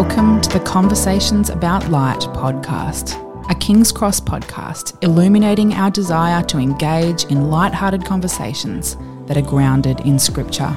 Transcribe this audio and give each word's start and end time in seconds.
Welcome 0.00 0.40
to 0.42 0.50
the 0.50 0.60
Conversations 0.64 1.50
About 1.50 1.90
Light 1.90 2.20
podcast, 2.20 3.16
a 3.50 3.54
King's 3.56 3.90
Cross 3.90 4.20
podcast 4.20 4.96
illuminating 5.02 5.72
our 5.74 5.90
desire 5.90 6.40
to 6.44 6.58
engage 6.58 7.24
in 7.24 7.50
light-hearted 7.50 8.04
conversations 8.04 8.96
that 9.26 9.36
are 9.36 9.42
grounded 9.42 9.98
in 10.02 10.20
Scripture. 10.20 10.72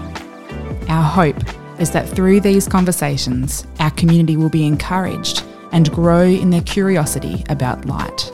Our 0.90 1.04
hope 1.04 1.38
is 1.80 1.92
that 1.92 2.10
through 2.10 2.40
these 2.40 2.68
conversations, 2.68 3.68
our 3.80 3.92
community 3.92 4.38
will 4.38 4.50
be 4.50 4.66
encouraged 4.66 5.44
and 5.72 5.92
grow 5.92 6.24
in 6.24 6.50
their 6.50 6.64
curiosity 6.64 7.44
about 7.48 7.86
light. 7.86 8.31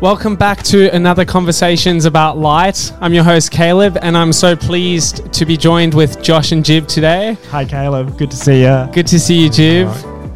Welcome 0.00 0.36
back 0.36 0.62
to 0.64 0.94
another 0.94 1.24
Conversations 1.24 2.04
About 2.04 2.38
Light. 2.38 2.92
I'm 3.00 3.12
your 3.12 3.24
host, 3.24 3.50
Caleb, 3.50 3.98
and 4.00 4.16
I'm 4.16 4.32
so 4.32 4.54
pleased 4.54 5.32
to 5.32 5.44
be 5.44 5.56
joined 5.56 5.92
with 5.92 6.22
Josh 6.22 6.52
and 6.52 6.64
Jibb 6.64 6.86
today. 6.86 7.36
Hi, 7.50 7.64
Caleb. 7.64 8.16
Good 8.16 8.30
to 8.30 8.36
see 8.36 8.62
you. 8.62 8.88
Good 8.92 9.08
to 9.08 9.18
see 9.18 9.42
you, 9.42 9.50
Jibb. 9.50 9.88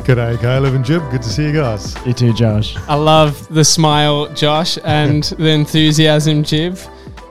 Good 0.05 0.17
day, 0.17 0.37
Caleb 0.41 0.75
and 0.75 0.85
Jibb. 0.85 1.09
Good 1.13 1.23
to 1.23 1.29
see 1.29 1.45
you 1.45 1.53
guys. 1.53 1.95
You 2.05 2.13
too, 2.13 2.33
Josh. 2.33 2.77
I 2.89 2.97
love 2.97 3.47
the 3.55 3.65
smile, 3.65 4.27
Josh, 4.35 4.79
and 4.83 5.23
the 5.39 5.51
enthusiasm, 5.51 6.43
Jibb. 6.43 6.77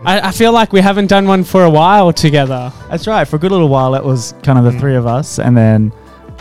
I, 0.05 0.29
I 0.29 0.31
feel 0.31 0.53
like 0.53 0.71
we 0.71 0.79
haven't 0.79 1.07
done 1.07 1.27
one 1.27 1.43
for 1.43 1.65
a 1.65 1.69
while 1.69 2.13
together. 2.13 2.71
That's 2.89 3.07
right. 3.07 3.27
For 3.27 3.35
a 3.35 3.39
good 3.39 3.51
little 3.51 3.67
while, 3.69 3.93
it 3.95 4.03
was 4.05 4.33
kind 4.41 4.57
of 4.57 4.63
the 4.63 4.71
Mm. 4.71 4.79
three 4.79 4.95
of 4.95 5.05
us, 5.05 5.37
and 5.37 5.55
then 5.57 5.91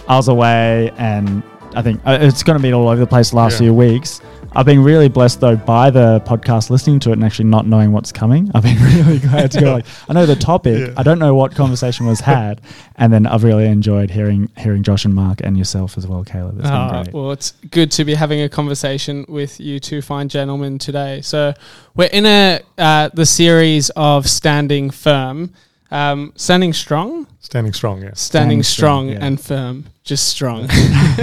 I 0.06 0.16
was 0.16 0.28
away, 0.28 0.92
and 0.98 1.42
I 1.74 1.82
think 1.82 2.00
uh, 2.06 2.18
it's 2.20 2.44
going 2.44 2.58
to 2.58 2.62
be 2.62 2.72
all 2.72 2.86
over 2.88 3.00
the 3.00 3.06
place 3.08 3.30
the 3.30 3.36
last 3.36 3.54
Yeah. 3.54 3.58
few 3.66 3.74
weeks. 3.74 4.20
I've 4.52 4.66
been 4.66 4.82
really 4.82 5.08
blessed 5.08 5.40
though 5.40 5.56
by 5.56 5.90
the 5.90 6.20
podcast, 6.26 6.70
listening 6.70 6.98
to 7.00 7.10
it 7.10 7.14
and 7.14 7.24
actually 7.24 7.44
not 7.46 7.66
knowing 7.66 7.92
what's 7.92 8.10
coming. 8.10 8.50
I've 8.52 8.64
been 8.64 8.78
really 9.04 9.18
glad 9.20 9.52
to 9.52 9.60
go. 9.60 9.72
Like, 9.74 9.86
I 10.08 10.12
know 10.12 10.26
the 10.26 10.34
topic. 10.34 10.88
Yeah. 10.88 10.94
I 10.96 11.02
don't 11.04 11.18
know 11.20 11.34
what 11.34 11.54
conversation 11.54 12.06
was 12.06 12.20
had, 12.20 12.60
and 12.96 13.12
then 13.12 13.26
I've 13.26 13.44
really 13.44 13.66
enjoyed 13.66 14.10
hearing 14.10 14.50
hearing 14.56 14.82
Josh 14.82 15.04
and 15.04 15.14
Mark 15.14 15.40
and 15.42 15.56
yourself 15.56 15.96
as 15.96 16.06
well, 16.06 16.24
Caleb. 16.24 16.58
It's 16.58 16.68
been 16.68 16.88
great. 16.88 17.12
well, 17.12 17.30
it's 17.30 17.52
good 17.70 17.92
to 17.92 18.04
be 18.04 18.14
having 18.14 18.40
a 18.40 18.48
conversation 18.48 19.24
with 19.28 19.60
you 19.60 19.78
two 19.78 20.02
fine 20.02 20.28
gentlemen 20.28 20.78
today. 20.78 21.20
So 21.20 21.54
we're 21.94 22.08
in 22.08 22.26
a 22.26 22.60
uh, 22.76 23.10
the 23.14 23.26
series 23.26 23.90
of 23.90 24.28
standing 24.28 24.90
firm, 24.90 25.52
um, 25.92 26.32
standing 26.34 26.72
strong, 26.72 27.28
Standing 27.42 27.72
strong, 27.72 28.02
yes. 28.02 28.20
standing 28.20 28.62
Standing 28.62 28.62
strong, 28.62 29.08
strong, 29.08 29.08
yeah. 29.08 29.26
and 29.26 29.40
firm, 29.40 29.86
just 30.04 30.28
strong. 30.28 30.60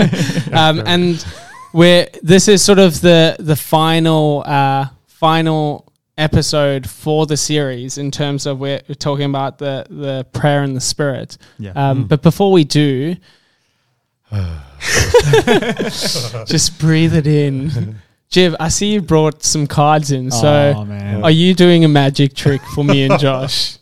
um, 0.52 0.81
and 0.86 1.25
we're 1.78 2.08
this 2.23 2.47
is 2.47 2.64
sort 2.64 2.80
of 2.80 3.02
the 3.02 3.36
the 3.39 3.56
final 3.56 4.42
uh, 4.45 4.88
final 5.06 5.92
episode 6.17 6.89
for 6.89 7.28
the 7.28 7.38
series 7.38 8.00
in 8.00 8.09
terms 8.09 8.47
of 8.47 8.59
we're, 8.59 8.81
we're 8.89 8.95
talking 8.95 9.25
about 9.25 9.59
the 9.59 9.86
the 9.89 10.25
prayer 10.33 10.64
and 10.64 10.75
the 10.75 10.81
spirit. 10.81 11.38
Yeah. 11.59 11.73
Um, 11.75 12.05
Mm. 12.05 12.08
But 12.08 12.23
before 12.23 12.52
we 12.52 12.64
do, 12.64 13.16
just 16.45 16.80
breathe 16.80 17.14
it 17.14 17.28
in. 17.28 18.00
Jibb, 18.30 18.55
I 18.59 18.67
see 18.67 18.92
you 18.94 19.02
brought 19.02 19.44
some 19.44 19.67
cards 19.67 20.11
in. 20.11 20.31
So, 20.31 20.73
oh 20.75 21.22
are 21.22 21.31
you 21.31 21.53
doing 21.53 21.86
a 21.86 21.88
magic 21.88 22.33
trick 22.33 22.61
for 22.73 22.83
me 22.83 23.03
and 23.03 23.17
Josh? 23.25 23.78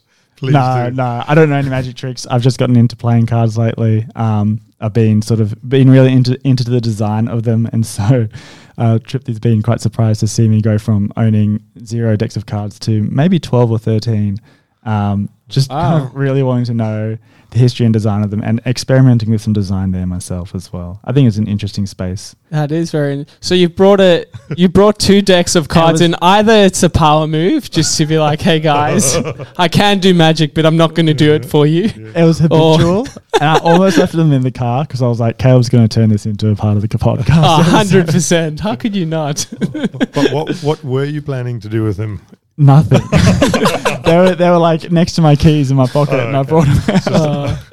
Please 0.46 0.54
no, 0.54 0.90
do. 0.90 0.96
no, 0.96 1.24
I 1.28 1.36
don't 1.36 1.50
know 1.50 1.58
any 1.58 1.70
magic 1.70 1.96
tricks. 1.96 2.26
I've 2.28 2.42
just 2.42 2.58
gotten 2.58 2.76
into 2.76 2.96
playing 2.96 3.26
cards 3.28 3.58
lately. 3.58 4.06
Um, 4.16 4.62
I've 4.80 4.94
been 4.94 5.22
sort 5.22 5.40
of 5.40 5.68
been 5.68 5.90
really 5.90 6.12
into 6.12 6.40
into 6.48 6.64
the 6.64 6.82
design 6.82 7.28
of 7.28 7.44
them, 7.44 7.68
and 7.72 7.86
so 7.86 8.28
uh, 8.78 9.00
Trip 9.00 9.26
has 9.28 9.40
been 9.40 9.62
quite 9.62 9.82
surprised 9.82 10.20
to 10.22 10.28
see 10.28 10.48
me 10.48 10.62
go 10.62 10.78
from 10.78 11.12
owning 11.18 11.64
zero 11.84 12.16
decks 12.16 12.36
of 12.36 12.46
cards 12.46 12.80
to 12.80 13.04
maybe 13.04 13.40
twelve 13.40 13.72
or 13.72 13.80
thirteen. 13.80 14.38
Um, 14.84 15.30
just 15.48 15.72
ah. 15.72 15.82
kind 15.82 16.04
of 16.04 16.16
really 16.16 16.44
wanting 16.44 16.66
to 16.66 16.74
know 16.74 17.18
the 17.52 17.60
history 17.60 17.86
and 17.86 17.94
design 17.94 18.24
of 18.24 18.32
them, 18.32 18.42
and 18.44 18.60
experimenting 18.66 19.30
with 19.32 19.42
some 19.42 19.54
design 19.54 19.92
there 19.92 20.06
myself 20.06 20.54
as 20.56 20.74
well. 20.74 21.00
I 21.06 21.14
think 21.14 21.28
it's 21.28 21.38
an 21.38 21.48
interesting 21.48 21.86
space. 21.86 22.36
That 22.50 22.72
is 22.72 22.92
very. 22.92 23.26
So 23.40 23.56
you 23.56 23.70
brought 23.70 24.02
a 24.02 24.26
you 24.58 24.68
brought 24.68 25.00
two 25.00 25.22
decks 25.22 25.56
of 25.56 25.68
cards 25.68 25.94
was- 25.94 26.02
in. 26.02 26.16
Either 26.22 26.54
it's 26.54 26.84
a 26.84 26.90
power 26.90 27.28
move, 27.28 27.70
just 27.72 27.98
to 27.98 28.06
be 28.06 28.18
like, 28.18 28.42
"Hey 28.42 28.60
guys, 28.60 29.16
I 29.58 29.68
can 29.68 30.00
do 30.00 30.14
magic, 30.14 30.54
but 30.54 30.66
I'm 30.66 30.78
not 30.78 30.96
going 30.96 31.06
to 31.06 31.14
do 31.14 31.34
it 31.34 31.46
for 31.46 31.66
you." 31.66 31.86
It 31.86 32.26
was 32.26 32.40
habitual, 32.46 33.08
and 33.34 33.44
I 33.44 33.60
almost 33.60 33.98
left 33.98 34.14
them 34.14 34.32
in 34.32 34.42
the 34.42 34.52
car 34.52 34.84
because 34.84 35.02
I 35.02 35.08
was 35.08 35.20
like, 35.20 35.38
Caleb's 35.38 35.70
going 35.70 35.88
to 35.88 35.94
turn 35.94 36.10
this 36.10 36.26
into 36.26 36.50
a 36.50 36.56
part 36.56 36.76
of 36.76 36.82
the 36.82 36.88
podcast. 36.90 37.60
A 37.60 37.64
hundred 37.64 38.08
percent. 38.08 38.60
How 38.60 38.76
could 38.76 38.96
you 38.96 39.06
not? 39.06 39.48
But 39.60 40.32
what, 40.32 40.56
what 40.58 40.84
were 40.84 41.06
you 41.06 41.22
planning 41.22 41.60
to 41.62 41.70
do 41.70 41.84
with 41.84 41.98
him? 41.98 42.22
Nothing. 42.58 43.02
they 44.04 44.18
were 44.18 44.36
they 44.36 44.50
were 44.50 44.58
like 44.58 44.92
next 44.92 45.14
to 45.16 45.22
my 45.22 45.36
keys 45.36 45.72
in 45.72 45.78
my 45.78 45.88
pocket, 45.88 46.14
Oh, 46.16 46.28
and 46.28 46.38
I 46.38 46.44
brought 46.44 46.66
them 46.68 47.14
out. 47.14 47.58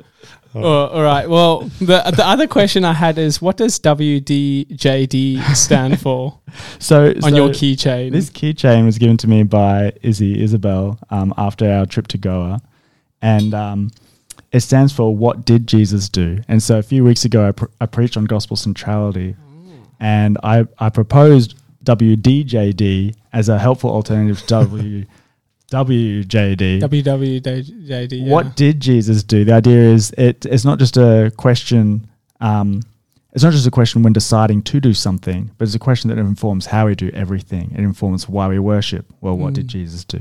Uh, 0.54 0.58
oh, 0.66 0.86
all 0.88 1.02
right. 1.02 1.30
Well, 1.30 1.60
the 1.78 2.02
the 2.14 2.26
other 2.26 2.46
question 2.46 2.84
I 2.84 2.92
had 2.92 3.16
is, 3.16 3.40
what 3.40 3.56
does 3.56 3.78
WDJD 3.78 5.56
stand 5.56 5.98
for 5.98 6.38
So 6.78 7.06
on 7.08 7.20
so 7.22 7.28
your 7.28 7.48
keychain? 7.48 8.12
this 8.12 8.28
keychain 8.28 8.84
was 8.84 8.98
given 8.98 9.16
to 9.18 9.28
me 9.28 9.44
by 9.44 9.92
Izzy 10.02 10.42
Isabel 10.42 10.98
um, 11.08 11.32
after 11.38 11.70
our 11.70 11.86
trip 11.86 12.06
to 12.08 12.18
Goa, 12.18 12.60
and 13.22 13.54
um, 13.54 13.90
it 14.52 14.60
stands 14.60 14.92
for 14.92 15.16
"What 15.16 15.46
did 15.46 15.66
Jesus 15.66 16.10
do?" 16.10 16.40
And 16.48 16.62
so 16.62 16.78
a 16.78 16.82
few 16.82 17.02
weeks 17.02 17.24
ago, 17.24 17.48
I, 17.48 17.52
pr- 17.52 17.66
I 17.80 17.86
preached 17.86 18.18
on 18.18 18.26
gospel 18.26 18.56
centrality, 18.58 19.36
and 20.00 20.36
I 20.42 20.66
I 20.78 20.90
proposed 20.90 21.54
WDJD 21.84 23.14
as 23.32 23.48
a 23.48 23.58
helpful 23.58 23.90
alternative 23.90 24.40
to 24.40 24.46
W. 24.46 25.04
WJD. 25.70 26.80
WWJD. 26.82 28.08
Yeah. 28.26 28.30
What 28.32 28.56
did 28.56 28.80
Jesus 28.80 29.22
do? 29.22 29.44
The 29.44 29.54
idea 29.54 29.78
is 29.78 30.10
it, 30.18 30.44
it's 30.46 30.64
not 30.64 30.78
just 30.78 30.96
a 30.96 31.32
question. 31.36 32.06
Um, 32.40 32.82
it's 33.32 33.42
not 33.42 33.52
just 33.54 33.66
a 33.66 33.70
question 33.70 34.02
when 34.02 34.12
deciding 34.12 34.62
to 34.64 34.80
do 34.80 34.92
something, 34.92 35.50
but 35.56 35.64
it's 35.66 35.74
a 35.74 35.78
question 35.78 36.10
that 36.10 36.18
informs 36.18 36.66
how 36.66 36.86
we 36.86 36.94
do 36.94 37.10
everything. 37.14 37.70
It 37.72 37.80
informs 37.80 38.28
why 38.28 38.48
we 38.48 38.58
worship. 38.58 39.06
Well, 39.22 39.38
what 39.38 39.54
did 39.54 39.66
Mm. 39.68 39.70
Jesus 39.70 40.04
do? 40.04 40.18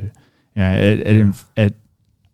You 0.55 0.61
know, 0.63 0.73
it 0.75 0.99
it, 1.01 1.07
inf- 1.17 1.45
it 1.57 1.75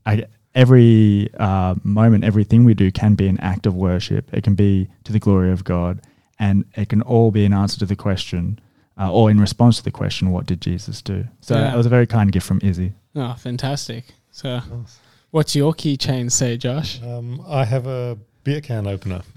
I, 0.05 0.25
every 0.53 1.29
uh, 1.39 1.73
moment, 1.83 2.23
everything 2.23 2.63
we 2.63 2.75
do 2.75 2.91
can 2.91 3.15
be 3.15 3.27
an 3.27 3.39
act 3.39 3.65
of 3.65 3.73
worship. 3.73 4.31
It 4.31 4.43
can 4.43 4.53
be 4.53 4.87
to 5.05 5.11
the 5.11 5.19
glory 5.19 5.51
of 5.51 5.63
God, 5.63 6.01
and 6.37 6.65
it 6.75 6.89
can 6.89 7.01
all 7.01 7.31
be 7.31 7.45
an 7.45 7.53
answer 7.53 7.79
to 7.79 7.87
the 7.87 7.95
question, 7.95 8.59
uh, 8.99 9.11
or 9.11 9.29
in 9.31 9.39
response 9.39 9.77
to 9.77 9.83
the 9.83 9.91
question, 9.91 10.31
what 10.31 10.45
did 10.45 10.61
Jesus 10.61 11.01
do? 11.01 11.25
So 11.41 11.55
Yeah. 11.55 11.73
it 11.73 11.77
was 11.77 11.85
a 11.85 11.89
very 11.89 12.07
kind 12.07 12.31
gift 12.31 12.45
from 12.47 12.59
Izzy. 12.63 12.93
Oh, 13.15 13.33
fantastic. 13.37 14.05
So, 14.31 14.59
Nice. 14.59 14.99
what's 15.31 15.55
your 15.55 15.73
keychain 15.73 16.31
say, 16.31 16.57
Josh? 16.57 17.01
Um, 17.01 17.41
I 17.47 17.65
have 17.65 17.87
a 17.87 18.17
beer 18.43 18.61
can 18.61 18.85
opener. 18.87 19.21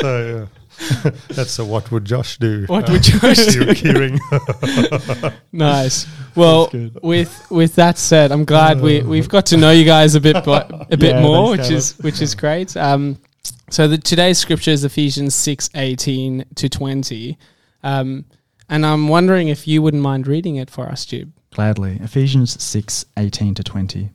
so 0.00 0.48
uh, 1.04 1.10
that's 1.28 1.58
a 1.58 1.64
what 1.64 1.90
would 1.90 2.04
Josh 2.04 2.38
do? 2.38 2.64
What 2.66 2.88
uh, 2.88 2.92
would 2.92 3.02
Josh 3.02 3.44
key- 3.46 3.50
do? 3.52 3.60
Keyring. 3.66 5.32
Nice. 5.52 6.06
Well, 6.34 6.70
with 7.02 7.50
with 7.50 7.74
that 7.76 7.96
said, 7.98 8.30
I'm 8.32 8.44
glad 8.44 8.80
we 8.80 9.02
we've 9.02 9.28
got 9.28 9.46
to 9.46 9.56
know 9.56 9.70
you 9.70 9.84
guys 9.84 10.14
a 10.14 10.20
bit 10.20 10.44
bu- 10.44 10.50
a 10.90 10.96
bit 10.96 11.14
Yeah, 11.16 11.22
more, 11.22 11.50
which 11.50 11.70
is 11.70 11.96
which 12.00 12.20
is 12.20 12.34
great. 12.34 12.76
Um, 12.76 13.18
so 13.70 13.88
the, 13.88 13.98
today's 13.98 14.38
scripture 14.38 14.70
is 14.70 14.84
Ephesians 14.84 15.34
six 15.34 15.70
eighteen 15.74 16.44
to 16.54 16.68
twenty, 16.68 17.38
um, 17.82 18.24
and 18.68 18.84
I'm 18.84 19.08
wondering 19.08 19.48
if 19.48 19.68
you 19.68 19.82
wouldn't 19.82 20.02
mind 20.02 20.26
reading 20.26 20.56
it 20.56 20.70
for 20.70 20.86
us, 20.86 21.04
Jibb. 21.04 21.32
Gladly. 21.56 21.98
Ephesians 22.02 22.62
6 22.62 23.06
18 23.16 23.54
to 23.54 23.64
20. 23.64 24.10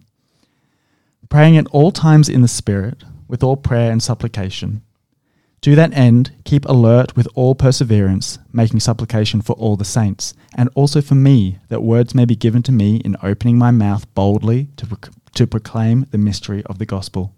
Praying 1.29 1.57
at 1.57 1.67
all 1.67 1.91
times 1.91 2.29
in 2.29 2.41
the 2.41 2.47
Spirit, 2.47 3.03
with 3.27 3.41
all 3.41 3.57
prayer 3.57 3.91
and 3.91 4.03
supplication. 4.03 4.83
To 5.61 5.75
that 5.75 5.93
end, 5.93 6.33
keep 6.43 6.65
alert 6.65 7.15
with 7.15 7.27
all 7.33 7.55
perseverance, 7.55 8.37
making 8.51 8.81
supplication 8.81 9.41
for 9.41 9.53
all 9.53 9.75
the 9.75 9.85
saints, 9.85 10.33
and 10.55 10.69
also 10.75 11.01
for 11.01 11.15
me, 11.15 11.57
that 11.69 11.81
words 11.81 12.13
may 12.13 12.25
be 12.25 12.35
given 12.35 12.61
to 12.63 12.71
me 12.71 12.97
in 12.97 13.15
opening 13.23 13.57
my 13.57 13.71
mouth 13.71 14.11
boldly 14.13 14.67
to, 14.77 14.87
to 15.33 15.47
proclaim 15.47 16.05
the 16.11 16.17
mystery 16.17 16.61
of 16.65 16.77
the 16.77 16.85
gospel, 16.85 17.33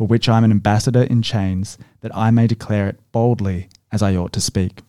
for 0.00 0.06
which 0.06 0.30
I 0.30 0.38
am 0.38 0.44
an 0.44 0.50
ambassador 0.50 1.02
in 1.02 1.20
chains, 1.20 1.76
that 2.00 2.10
I 2.16 2.30
may 2.30 2.46
declare 2.46 2.88
it 2.88 2.98
boldly 3.12 3.68
as 3.92 4.00
I 4.00 4.16
ought 4.16 4.32
to 4.32 4.40
speak. 4.40 4.80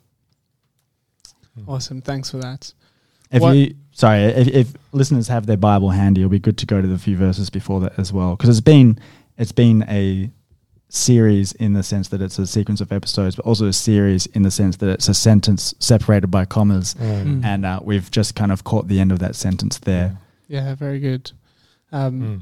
Awesome. 1.67 2.01
Thanks 2.01 2.31
for 2.31 2.37
that. 2.37 2.71
If 3.29 3.41
What- 3.41 3.57
you 3.57 3.75
sorry, 3.91 4.21
if, 4.23 4.47
if 4.47 4.73
listeners 4.93 5.27
have 5.27 5.47
their 5.47 5.57
Bible 5.57 5.89
handy, 5.89 6.21
it'll 6.21 6.29
be 6.31 6.39
good 6.39 6.57
to 6.59 6.65
go 6.65 6.81
to 6.81 6.87
the 6.87 6.97
few 6.97 7.17
verses 7.17 7.49
before 7.49 7.81
that 7.81 7.99
as 7.99 8.13
well, 8.13 8.37
because 8.37 8.47
it's 8.49 8.61
been 8.61 8.97
it's 9.37 9.51
been 9.51 9.83
a 9.89 10.31
series 10.87 11.51
in 11.53 11.73
the 11.73 11.83
sense 11.83 12.07
that 12.07 12.21
it's 12.21 12.39
a 12.39 12.47
sequence 12.47 12.79
of 12.79 12.93
episodes, 12.93 13.35
but 13.35 13.43
also 13.45 13.67
a 13.67 13.73
series 13.73 14.27
in 14.27 14.43
the 14.43 14.51
sense 14.51 14.77
that 14.77 14.87
it's 14.87 15.09
a 15.09 15.13
sentence 15.13 15.73
separated 15.79 16.27
by 16.27 16.45
commas, 16.45 16.95
Um, 17.01 17.41
Mm. 17.41 17.45
and 17.45 17.65
uh, 17.65 17.79
we've 17.83 18.09
just 18.11 18.33
kind 18.35 18.51
of 18.53 18.63
caught 18.63 18.87
the 18.87 19.01
end 19.01 19.11
of 19.11 19.19
that 19.19 19.35
sentence 19.35 19.77
there. 19.79 20.17
Yeah, 20.47 20.73
very 20.75 20.99
good. 21.01 21.33
Um, 21.91 22.21
mm. 22.21 22.41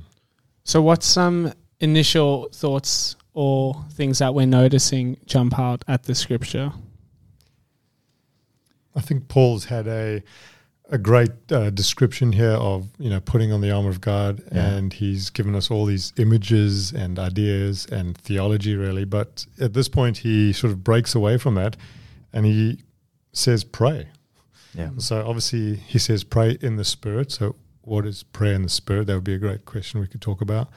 So, 0.63 0.83
what's 0.83 1.07
some 1.07 1.51
initial 1.79 2.49
thoughts 2.53 3.15
or 3.33 3.85
things 3.91 4.19
that 4.19 4.33
we're 4.33 4.45
noticing 4.47 5.17
jump 5.25 5.57
out 5.59 5.83
at 5.87 6.03
the 6.03 6.15
scripture? 6.15 6.71
I 8.95 9.01
think 9.01 9.27
Paul's 9.27 9.65
had 9.65 9.87
a 9.87 10.21
a 10.91 10.97
great 10.97 11.29
uh, 11.51 11.69
description 11.69 12.31
here 12.31 12.53
of 12.53 12.87
you 12.97 13.09
know 13.11 13.19
putting 13.19 13.51
on 13.51 13.61
the 13.61 13.69
armor 13.71 13.89
of 13.89 14.01
God, 14.01 14.41
Yeah. 14.51 14.65
and 14.71 14.91
he's 14.91 15.29
given 15.29 15.53
us 15.55 15.69
all 15.69 15.85
these 15.85 16.11
images 16.17 16.91
and 16.91 17.19
ideas 17.19 17.85
and 17.91 18.17
theology, 18.17 18.75
really. 18.75 19.05
But 19.05 19.45
at 19.59 19.73
this 19.73 19.87
point, 19.87 20.17
he 20.17 20.51
sort 20.51 20.71
of 20.73 20.83
breaks 20.83 21.13
away 21.13 21.37
from 21.37 21.53
that, 21.55 21.77
and 22.33 22.45
he 22.45 22.79
says, 23.33 23.63
"Pray." 23.63 24.07
Yeah. 24.73 24.89
So 24.97 25.25
obviously, 25.27 25.75
he 25.75 25.99
says, 25.99 26.23
"Pray 26.23 26.57
in 26.59 26.77
the 26.77 26.83
Spirit." 26.85 27.31
So, 27.31 27.55
what 27.81 28.05
is 28.07 28.23
prayer 28.23 28.53
in 28.55 28.63
the 28.63 28.69
Spirit? 28.69 29.05
That 29.07 29.13
would 29.15 29.23
be 29.23 29.35
a 29.35 29.39
great 29.39 29.65
question 29.65 29.99
we 30.01 30.07
could 30.07 30.21
talk 30.21 30.41
about. 30.41 30.69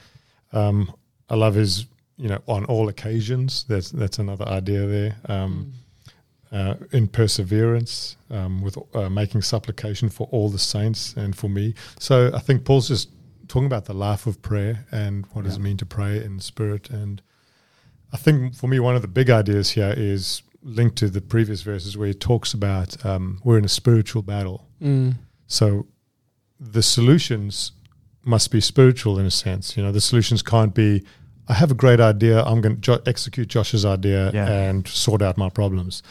Um, 0.53 0.93
I 1.29 1.35
love 1.35 1.55
his, 1.55 1.87
you 2.17 2.29
know, 2.29 2.39
on 2.47 2.65
all 2.65 2.89
occasions. 2.89 3.65
That's 3.67 3.91
that's 3.91 4.19
another 4.19 4.47
idea 4.47 4.85
there. 4.85 5.15
Um, 5.27 5.73
uh, 6.51 6.75
in 6.91 7.07
perseverance, 7.07 8.15
um, 8.29 8.61
with 8.61 8.77
uh, 8.93 9.09
making 9.09 9.41
supplication 9.41 10.07
for 10.07 10.27
all 10.31 10.49
the 10.49 10.59
saints 10.59 11.15
and 11.15 11.35
for 11.35 11.49
me. 11.49 11.73
So 11.99 12.31
I 12.31 12.39
think 12.39 12.63
Paul's 12.63 12.87
just 12.87 13.09
talking 13.47 13.65
about 13.65 13.85
the 13.85 13.93
life 13.93 14.27
of 14.27 14.41
prayer 14.41 14.85
and 14.91 15.25
what 15.33 15.45
does 15.45 15.57
it 15.57 15.61
mean 15.61 15.77
to 15.77 15.85
pray 15.85 16.23
in 16.23 16.37
the 16.37 16.43
spirit. 16.43 16.91
And 16.91 17.21
I 18.11 18.17
think 18.17 18.55
for 18.55 18.67
me, 18.67 18.79
one 18.79 18.95
of 18.95 19.01
the 19.01 19.07
big 19.07 19.31
ideas 19.31 19.71
here 19.71 19.93
is 19.97 20.43
linked 20.61 20.95
to 20.97 21.09
the 21.09 21.21
previous 21.21 21.61
verses 21.63 21.97
where 21.97 22.07
he 22.07 22.13
talks 22.13 22.53
about 22.53 23.03
um, 23.05 23.41
we're 23.43 23.57
in 23.57 23.65
a 23.65 23.69
spiritual 23.69 24.21
battle. 24.21 24.67
Mm. 24.81 25.15
So 25.47 25.87
the 26.59 26.83
solutions 26.83 27.71
must 28.25 28.51
be 28.51 28.61
spiritual 28.61 29.19
in 29.19 29.25
a 29.25 29.31
sense. 29.31 29.75
You 29.77 29.83
know, 29.83 29.91
the 29.91 30.01
solutions 30.01 30.41
can't 30.41 30.73
be. 30.73 31.03
I 31.47 31.53
have 31.55 31.71
a 31.71 31.75
great 31.75 31.99
idea. 31.99 32.41
I'm 32.43 32.61
going 32.61 32.75
to 32.75 32.81
jo- 32.81 33.01
execute 33.05 33.49
Josh's 33.49 33.83
idea 33.85 34.31
Yeah. 34.33 34.47
and 34.47 34.87
sort 34.87 35.21
out 35.21 35.37
my 35.37 35.49
problems. 35.49 36.01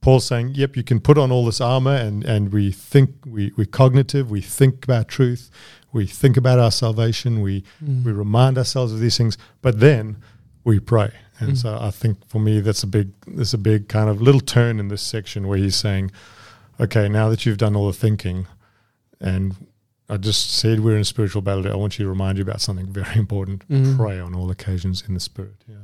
Paul's 0.00 0.26
saying, 0.26 0.52
"Yep, 0.56 0.76
you 0.76 0.82
can 0.82 1.00
put 1.00 1.16
on 1.16 1.30
all 1.32 1.44
this 1.46 1.60
armor, 1.60 1.94
and 1.94 2.24
and 2.24 2.52
we 2.52 2.70
think 2.72 3.10
we 3.24 3.52
we're 3.56 3.64
cognitive. 3.66 4.30
We 4.30 4.40
think 4.42 4.84
about 4.84 5.08
truth. 5.08 5.50
We 5.92 6.06
think 6.06 6.36
about 6.36 6.58
our 6.58 6.72
salvation. 6.72 7.40
We 7.40 7.62
Mm. 7.82 8.04
we 8.04 8.12
remind 8.12 8.58
ourselves 8.58 8.92
of 8.92 8.98
these 9.00 9.16
things, 9.16 9.38
but 9.62 9.80
then 9.80 10.16
we 10.64 10.78
pray. 10.80 11.10
And 11.40 11.52
Mm. 11.52 11.56
so 11.56 11.78
I 11.80 11.90
think 11.90 12.18
for 12.28 12.38
me, 12.40 12.60
that's 12.60 12.82
a 12.82 12.86
big, 12.86 13.08
there's 13.26 13.54
a 13.54 13.58
big 13.58 13.88
kind 13.88 14.08
of 14.10 14.20
little 14.20 14.40
turn 14.40 14.78
in 14.80 14.88
this 14.88 15.02
section 15.02 15.46
where 15.48 15.58
he's 15.58 15.74
saying, 15.76 16.10
okay, 16.80 17.08
now 17.08 17.28
that 17.30 17.44
you've 17.46 17.58
done 17.58 17.74
all 17.76 17.86
the 17.86 17.92
thinking, 17.92 18.46
and 19.20 19.54
I 20.08 20.16
just 20.18 20.50
said 20.50 20.80
we're 20.80 20.96
in 20.96 21.00
a 21.00 21.04
spiritual 21.04 21.42
battle, 21.42 21.66
I 21.70 21.76
want 21.76 21.98
you 21.98 22.04
to 22.04 22.08
remind 22.08 22.38
you 22.38 22.42
about 22.42 22.60
something 22.60 22.86
very 22.86 23.16
important. 23.18 23.66
Mm. 23.68 23.96
Pray 23.96 24.20
on 24.20 24.34
all 24.34 24.50
occasions 24.50 25.02
in 25.06 25.14
the 25.14 25.20
spirit. 25.20 25.54
Yeah. 25.68 25.76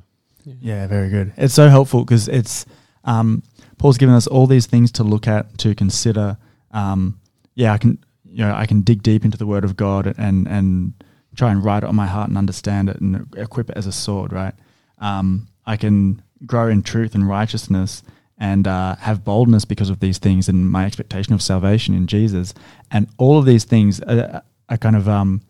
Yeah, 0.60 0.86
very 0.86 1.10
good. 1.10 1.32
It's 1.36 1.54
so 1.54 1.68
helpful 1.68 2.04
because 2.04 2.28
it's 2.28 2.64
um, 3.04 3.42
Paul's 3.78 3.98
given 3.98 4.14
us 4.14 4.26
all 4.26 4.46
these 4.46 4.66
things 4.66 4.90
to 4.92 5.04
look 5.04 5.28
at, 5.28 5.58
to 5.58 5.74
consider. 5.74 6.38
Um, 6.70 7.20
yeah, 7.54 7.72
I 7.72 7.78
can 7.78 7.98
you 8.24 8.44
know 8.44 8.54
I 8.54 8.66
can 8.66 8.80
dig 8.80 9.02
deep 9.02 9.24
into 9.24 9.36
the 9.36 9.46
Word 9.46 9.64
of 9.64 9.76
God 9.76 10.14
and 10.16 10.48
and 10.48 10.94
try 11.36 11.50
and 11.50 11.64
write 11.64 11.82
it 11.82 11.88
on 11.88 11.96
my 11.96 12.06
heart 12.06 12.28
and 12.28 12.38
understand 12.38 12.88
it 12.88 13.00
and 13.00 13.26
equip 13.36 13.70
it 13.70 13.76
as 13.76 13.86
a 13.86 13.92
sword. 13.92 14.32
Right. 14.32 14.54
Um, 14.98 15.48
I 15.66 15.76
can 15.76 16.22
grow 16.46 16.68
in 16.68 16.82
truth 16.82 17.14
and 17.14 17.28
righteousness 17.28 18.02
and 18.40 18.66
uh, 18.66 18.96
have 18.96 19.24
boldness 19.24 19.64
because 19.64 19.90
of 19.90 20.00
these 20.00 20.18
things 20.18 20.48
and 20.48 20.68
my 20.70 20.86
expectation 20.86 21.34
of 21.34 21.42
salvation 21.42 21.94
in 21.94 22.08
Jesus. 22.08 22.52
And 22.90 23.06
all 23.18 23.38
of 23.38 23.44
these 23.44 23.64
things 23.64 24.00
are, 24.00 24.42
are 24.68 24.78
kind 24.78 24.96
of 24.96 25.08
um, 25.08 25.42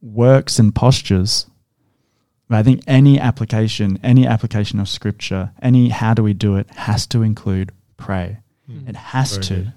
works 0.00 0.58
and 0.58 0.72
postures 0.72 1.46
but 2.50 2.58
I 2.58 2.62
think 2.64 2.82
any 2.88 3.18
application, 3.20 4.00
any 4.02 4.26
application 4.26 4.80
of 4.80 4.88
scripture, 4.88 5.52
any 5.62 5.90
how 5.90 6.14
do 6.14 6.24
we 6.24 6.34
do 6.34 6.56
it 6.56 6.68
has 6.70 7.06
to 7.06 7.22
include 7.22 7.70
pray. 7.96 8.38
Mm. 8.68 8.88
It 8.88 8.96
has 8.96 9.36
Very 9.36 9.64
to. 9.64 9.74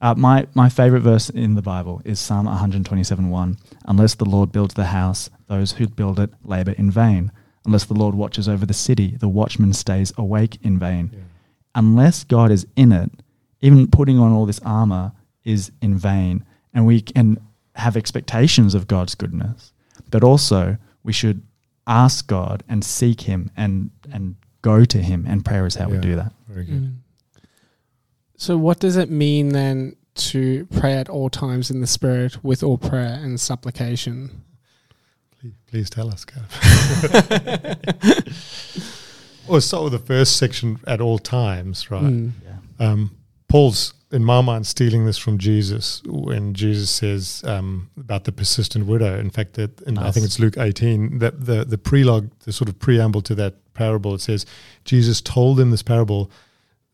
Uh, 0.00 0.14
my 0.16 0.48
my 0.52 0.68
favorite 0.68 1.02
verse 1.02 1.30
in 1.30 1.54
the 1.54 1.62
Bible 1.62 2.02
is 2.04 2.18
Psalm 2.18 2.46
127:1. 2.46 3.56
Unless 3.84 4.16
the 4.16 4.24
Lord 4.24 4.50
builds 4.50 4.74
the 4.74 4.86
house, 4.86 5.30
those 5.46 5.72
who 5.72 5.86
build 5.86 6.18
it 6.18 6.30
labor 6.42 6.72
in 6.72 6.90
vain. 6.90 7.30
Unless 7.64 7.84
the 7.84 7.94
Lord 7.94 8.16
watches 8.16 8.48
over 8.48 8.66
the 8.66 8.74
city, 8.74 9.16
the 9.16 9.28
watchman 9.28 9.72
stays 9.72 10.12
awake 10.18 10.58
in 10.60 10.80
vain. 10.80 11.10
Yeah. 11.12 11.20
Unless 11.74 12.24
God 12.24 12.50
is 12.50 12.66
in 12.76 12.92
it, 12.92 13.10
even 13.60 13.86
putting 13.86 14.18
on 14.18 14.32
all 14.32 14.44
this 14.44 14.60
armor 14.60 15.12
is 15.44 15.72
in 15.80 15.96
vain. 15.96 16.44
And 16.74 16.86
we 16.86 17.00
can 17.00 17.38
have 17.76 17.96
expectations 17.96 18.74
of 18.74 18.86
God's 18.86 19.14
goodness, 19.14 19.72
but 20.10 20.22
also 20.22 20.76
we 21.02 21.12
should 21.12 21.42
ask 21.86 22.26
God 22.26 22.62
and 22.68 22.84
seek 22.84 23.22
Him 23.22 23.50
and 23.56 23.90
and 24.12 24.36
go 24.60 24.84
to 24.84 24.98
Him. 24.98 25.24
And 25.28 25.44
prayer 25.44 25.66
is 25.66 25.74
how 25.74 25.88
we 25.88 25.98
do 25.98 26.16
that. 26.16 26.32
Very 26.48 26.66
good. 26.66 26.82
Mm. 26.82 26.96
So, 28.36 28.56
what 28.56 28.80
does 28.80 28.96
it 28.96 29.10
mean 29.10 29.50
then 29.50 29.96
to 30.14 30.66
pray 30.66 30.94
at 30.94 31.08
all 31.08 31.30
times 31.30 31.70
in 31.70 31.80
the 31.80 31.86
Spirit 31.86 32.42
with 32.44 32.62
all 32.62 32.76
prayer 32.76 33.18
and 33.22 33.40
supplication? 33.40 34.42
Please, 35.40 35.54
please 35.66 35.90
tell 35.90 36.08
us, 36.08 36.24
Gav. 36.24 36.48
Well, 39.48 39.60
start 39.60 39.84
with 39.84 39.92
the 39.92 39.98
first 39.98 40.36
section 40.36 40.78
at 40.86 41.00
all 41.00 41.18
times, 41.18 41.90
right? 41.90 42.02
Mm. 42.02 42.32
Um, 42.78 43.16
Paul's, 43.48 43.92
in 44.10 44.24
my 44.24 44.40
mind, 44.40 44.66
stealing 44.66 45.04
this 45.04 45.18
from 45.18 45.38
Jesus 45.38 46.02
when 46.06 46.54
Jesus 46.54 46.90
says 46.90 47.42
um, 47.46 47.90
about 47.98 48.24
the 48.24 48.32
persistent 48.32 48.86
widow. 48.86 49.18
In 49.18 49.30
fact, 49.30 49.54
that 49.54 49.80
in, 49.82 49.98
I 49.98 50.10
think 50.10 50.24
it's 50.26 50.38
Luke 50.38 50.56
18, 50.56 51.18
that 51.18 51.44
the, 51.46 51.64
the 51.64 51.76
prelogue, 51.78 52.30
the 52.44 52.52
sort 52.52 52.68
of 52.68 52.78
preamble 52.78 53.22
to 53.22 53.34
that 53.36 53.54
parable, 53.74 54.14
it 54.14 54.20
says, 54.20 54.46
Jesus 54.84 55.20
told 55.20 55.56
them 55.58 55.70
this 55.70 55.82
parable 55.82 56.30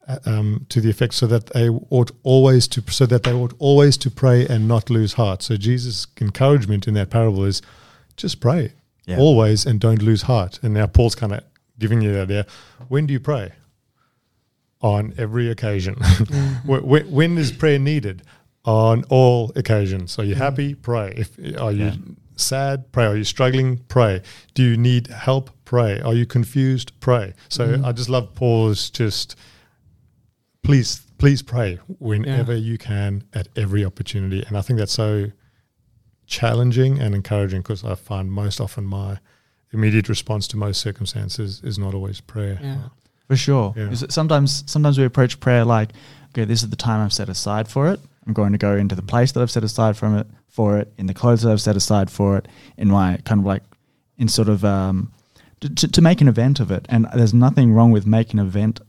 uh, 0.08 0.18
um, 0.24 0.66
to 0.70 0.80
the 0.80 0.88
effect 0.90 1.14
so 1.14 1.26
that 1.26 1.46
they 1.48 1.68
ought 1.68 2.10
always 2.22 2.66
to 2.68 2.82
so 2.90 3.04
that 3.06 3.24
they 3.24 3.32
ought 3.32 3.52
always 3.58 3.96
to 3.98 4.10
pray 4.10 4.46
and 4.46 4.66
not 4.66 4.88
lose 4.88 5.12
heart. 5.14 5.42
So 5.42 5.56
Jesus' 5.56 6.06
encouragement 6.20 6.88
in 6.88 6.94
that 6.94 7.10
parable 7.10 7.44
is 7.44 7.60
just 8.16 8.40
pray 8.40 8.72
Yeah. 9.06 9.18
always 9.18 9.66
and 9.66 9.78
don't 9.78 10.00
lose 10.02 10.22
heart. 10.22 10.60
And 10.62 10.72
now 10.72 10.86
Paul's 10.86 11.14
kind 11.14 11.32
of 11.34 11.40
giving 11.78 12.00
you 12.00 12.12
the 12.12 12.22
idea. 12.22 12.46
When 12.88 13.06
do 13.06 13.12
you 13.12 13.20
pray? 13.20 13.52
On 14.80 15.12
every 15.18 15.50
occasion. 15.50 15.94
Wh- 16.66 16.78
wh- 16.80 17.10
when 17.12 17.36
is 17.38 17.50
prayer 17.52 17.78
needed? 17.78 18.22
On 18.64 19.04
all 19.08 19.50
occasions. 19.56 20.18
Are 20.18 20.24
you 20.24 20.34
happy? 20.34 20.74
Pray. 20.74 21.14
If 21.16 21.38
are 21.60 21.72
you 21.72 21.84
Yeah. 21.86 21.94
sad? 22.36 22.92
Pray. 22.92 23.06
Are 23.06 23.16
you 23.16 23.24
struggling? 23.24 23.78
Pray. 23.88 24.22
Do 24.54 24.62
you 24.62 24.76
need 24.76 25.06
help? 25.08 25.50
Pray. 25.64 26.00
Are 26.00 26.14
you 26.14 26.26
confused? 26.26 26.92
Pray. 27.00 27.34
So 27.48 27.66
Mhm. 27.78 27.84
I 27.84 27.92
just 27.92 28.08
love 28.08 28.34
Paul's 28.34 28.90
just 28.90 29.36
please 30.62 31.02
please 31.18 31.42
pray 31.42 31.78
whenever 31.98 32.54
you 32.54 32.78
can 32.78 33.24
at 33.34 33.48
every 33.56 33.84
opportunity. 33.84 34.44
And 34.46 34.56
I 34.56 34.60
think 34.60 34.78
that's 34.78 34.92
so 34.92 35.32
challenging 36.26 37.00
and 37.00 37.14
encouraging 37.14 37.62
because 37.62 37.82
I 37.84 37.94
find 37.96 38.30
most 38.30 38.60
often 38.60 38.84
my 38.84 39.18
immediate 39.72 40.08
response 40.08 40.48
to 40.48 40.56
most 40.56 40.80
circumstances 40.80 41.60
is 41.64 41.78
not 41.78 41.94
always 41.94 42.20
prayer. 42.20 42.58
Yeah. 42.62 42.78
For 43.26 43.36
sure. 43.36 43.74
Yeah. 43.76 43.90
Is 43.90 44.02
it- 44.02 44.12
Sometimes 44.12 44.64
sometimes 44.66 44.98
we 44.98 45.04
approach 45.04 45.38
prayer 45.40 45.64
like, 45.64 45.90
okay, 46.30 46.44
this 46.44 46.62
is 46.62 46.70
the 46.70 46.76
time 46.76 47.00
I've 47.04 47.12
set 47.12 47.28
aside 47.28 47.68
for 47.68 47.88
it. 47.92 48.00
I'm 48.26 48.32
going 48.32 48.52
to 48.52 48.58
go 48.58 48.74
into 48.76 48.94
the 48.94 49.02
place 49.02 49.32
that 49.32 49.40
I've 49.42 49.50
set 49.50 49.64
aside 49.64 49.96
from 49.96 50.16
it 50.16 50.26
for 50.48 50.78
it, 50.78 50.92
in 50.98 51.06
the 51.06 51.14
clothes 51.14 51.42
that 51.42 51.50
I've 51.52 51.60
set 51.60 51.76
aside 51.76 52.10
for 52.10 52.36
it, 52.36 52.48
in 52.76 52.88
my 52.88 53.18
kind 53.24 53.40
of 53.40 53.46
like 53.46 53.62
in 54.18 54.28
sort 54.28 54.48
of 54.48 54.64
um, 54.64 55.12
to, 55.60 55.68
to, 55.74 55.88
to 55.88 56.00
make 56.02 56.20
an 56.20 56.28
event 56.28 56.60
of 56.60 56.70
it. 56.70 56.86
And 56.88 57.06
there's 57.14 57.34
nothing 57.34 57.72
wrong 57.72 57.90
with 57.90 58.06
making 58.06 58.40
an 58.40 58.46
event 58.46 58.80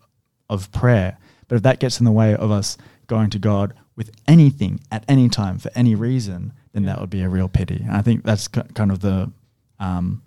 of 0.49 0.71
prayer. 0.71 1.17
But 1.47 1.55
if 1.57 1.63
that 1.63 1.79
gets 1.79 1.99
in 1.99 2.05
the 2.05 2.11
way 2.11 2.35
of 2.35 2.51
us 2.51 2.77
going 3.07 3.29
to 3.31 3.39
God 3.39 3.73
with 3.95 4.11
anything 4.27 4.79
at 4.91 5.03
any 5.07 5.29
time 5.29 5.57
for 5.59 5.69
any 5.75 5.95
reason, 5.95 6.53
then 6.73 6.83
Yeah. 6.83 6.91
that 6.93 7.01
would 7.01 7.09
be 7.09 7.21
a 7.21 7.29
real 7.29 7.49
pity. 7.49 7.81
And 7.83 7.91
I 7.91 8.01
think 8.01 8.23
that's 8.23 8.47
ki- 8.47 8.61
kind 8.73 8.91
of 8.91 8.99
the 9.01 9.31
um, 9.79 10.21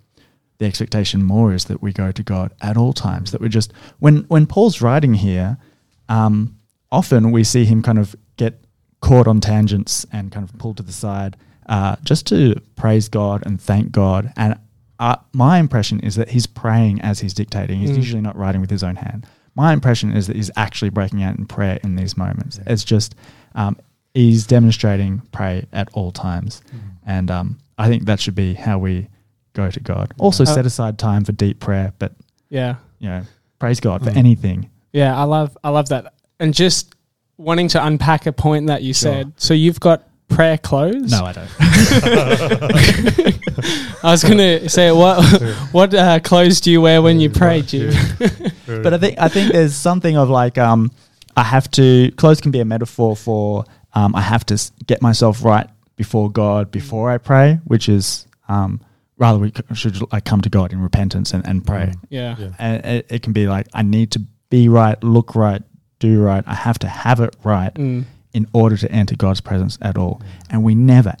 the 0.63 0.67
expectation 0.69 1.23
more 1.23 1.53
is 1.53 1.65
that 1.65 1.81
we 1.81 1.91
go 1.91 2.11
to 2.11 2.23
God 2.23 2.51
at 2.61 2.77
all 2.77 2.93
times. 2.93 3.31
That 3.31 3.41
we're 3.41 3.49
just 3.49 3.73
when 3.99 4.23
when 4.29 4.45
Paul's 4.47 4.81
writing 4.81 5.13
here, 5.13 5.57
um, 6.09 6.57
often 6.91 7.31
we 7.31 7.43
see 7.43 7.65
him 7.65 7.81
kind 7.81 7.99
of 7.99 8.15
get 8.37 8.63
caught 9.01 9.27
on 9.27 9.41
tangents 9.41 10.05
and 10.13 10.31
kind 10.31 10.47
of 10.47 10.57
pulled 10.57 10.77
to 10.77 10.83
the 10.83 10.93
side, 10.93 11.35
uh, 11.67 11.95
just 12.03 12.25
to 12.27 12.55
praise 12.75 13.09
God 13.09 13.43
and 13.45 13.59
thank 13.59 13.91
God. 13.91 14.31
And 14.37 14.57
uh, 14.99 15.17
my 15.33 15.57
impression 15.59 15.99
is 15.99 16.15
that 16.15 16.29
he's 16.29 16.47
praying 16.47 17.01
as 17.01 17.19
he's 17.19 17.33
dictating. 17.33 17.79
He's 17.79 17.91
Mm. 17.91 17.97
usually 17.97 18.21
not 18.21 18.37
writing 18.37 18.61
with 18.61 18.69
his 18.69 18.83
own 18.83 18.95
hand. 18.95 19.25
My 19.55 19.73
impression 19.73 20.15
is 20.15 20.27
that 20.27 20.35
he's 20.37 20.49
actually 20.55 20.89
breaking 20.91 21.21
out 21.23 21.37
in 21.37 21.45
prayer 21.45 21.79
in 21.83 21.95
these 21.97 22.15
moments. 22.17 22.57
Yeah. 22.57 22.73
It's 22.73 22.85
just 22.85 23.15
um, 23.55 23.75
he's 24.13 24.47
demonstrating 24.47 25.21
pray 25.31 25.65
at 25.73 25.89
all 25.93 26.11
times. 26.11 26.61
And 27.05 27.29
um, 27.29 27.59
I 27.77 27.89
think 27.89 28.05
that 28.05 28.19
should 28.21 28.35
be 28.35 28.53
how 28.53 28.77
we 28.79 29.09
go 29.53 29.69
to 29.69 29.79
God. 29.79 30.13
Also, 30.17 30.43
Uh, 30.43 30.47
set 30.47 30.65
aside 30.65 30.97
time 30.97 31.23
for 31.23 31.31
deep 31.31 31.59
prayer, 31.59 31.93
but 31.99 32.11
Yeah. 32.49 32.75
you 32.99 33.09
know, 33.09 33.21
praise 33.59 33.79
God 33.79 34.03
for 34.03 34.11
Mm. 34.11 34.17
anything. 34.17 34.69
Yeah, 34.91 35.17
I 35.17 35.23
love 35.23 35.57
I 35.63 35.69
love 35.69 35.89
that. 35.89 36.13
And 36.39 36.53
just 36.53 36.93
wanting 37.37 37.67
to 37.69 37.83
unpack 37.85 38.25
a 38.25 38.31
point 38.31 38.67
that 38.67 38.83
you 38.83 38.93
Sure. 38.93 39.11
said. 39.11 39.33
So 39.37 39.53
you've 39.53 39.79
got 39.79 40.03
prayer 40.29 40.57
clothes. 40.57 41.11
No, 41.11 41.25
I 41.25 41.33
don't. 41.33 41.49
I 44.03 44.11
was 44.11 44.23
gonna 44.23 44.67
say 44.69 44.91
what 44.91 45.23
what 45.71 45.93
uh, 45.93 46.19
clothes 46.19 46.61
do 46.61 46.71
you 46.71 46.81
wear 46.81 47.01
when 47.01 47.19
you 47.19 47.29
Yeah, 47.29 47.37
pray, 47.37 47.47
right, 47.61 47.67
Jim? 47.67 47.93
but 48.83 48.93
I 48.93 48.97
think 48.97 49.19
I 49.19 49.27
think 49.29 49.51
there's 49.51 49.75
something 49.75 50.17
of 50.17 50.29
like 50.29 50.57
um, 50.57 50.91
I 51.37 51.43
have 51.43 51.69
to. 51.71 52.11
Clothes 52.17 52.41
can 52.41 52.51
be 52.51 52.59
a 52.59 52.65
metaphor 52.65 53.15
for 53.15 53.65
um, 53.93 54.15
I 54.15 54.21
have 54.21 54.45
to 54.47 54.57
get 54.85 55.01
myself 55.01 55.43
right 55.43 55.67
before 55.95 56.29
God 56.31 56.71
before 56.71 57.11
I 57.11 57.17
pray, 57.17 57.59
which 57.65 57.87
is 57.89 58.27
um, 58.49 58.81
rather 59.23 59.39
we 59.39 59.51
should 59.73 59.95
like 60.13 60.25
come 60.25 60.41
to 60.41 60.49
God 60.49 60.73
in 60.73 60.79
repentance 60.81 61.33
and, 61.35 61.47
and 61.47 61.65
pray. 61.65 61.93
Yeah. 62.09 62.35
Yeah. 62.37 62.49
And 62.59 62.85
it, 62.85 63.05
it 63.15 63.19
can 63.23 63.33
be 63.33 63.47
like 63.47 63.67
I 63.73 63.81
need 63.83 64.11
to 64.11 64.19
be 64.49 64.67
right, 64.69 65.01
look 65.03 65.35
right, 65.35 65.61
do 65.99 66.21
right. 66.21 66.43
I 66.45 66.55
have 66.55 66.77
to 66.79 66.87
have 66.87 67.19
it 67.25 67.33
right 67.43 67.73
Mm. 67.75 68.03
in 68.33 68.47
order 68.53 68.75
to 68.77 68.87
enter 68.91 69.15
God's 69.15 69.41
presence 69.41 69.77
at 69.81 69.97
all. 69.97 70.21
And 70.49 70.63
we 70.63 70.75
never, 70.75 71.13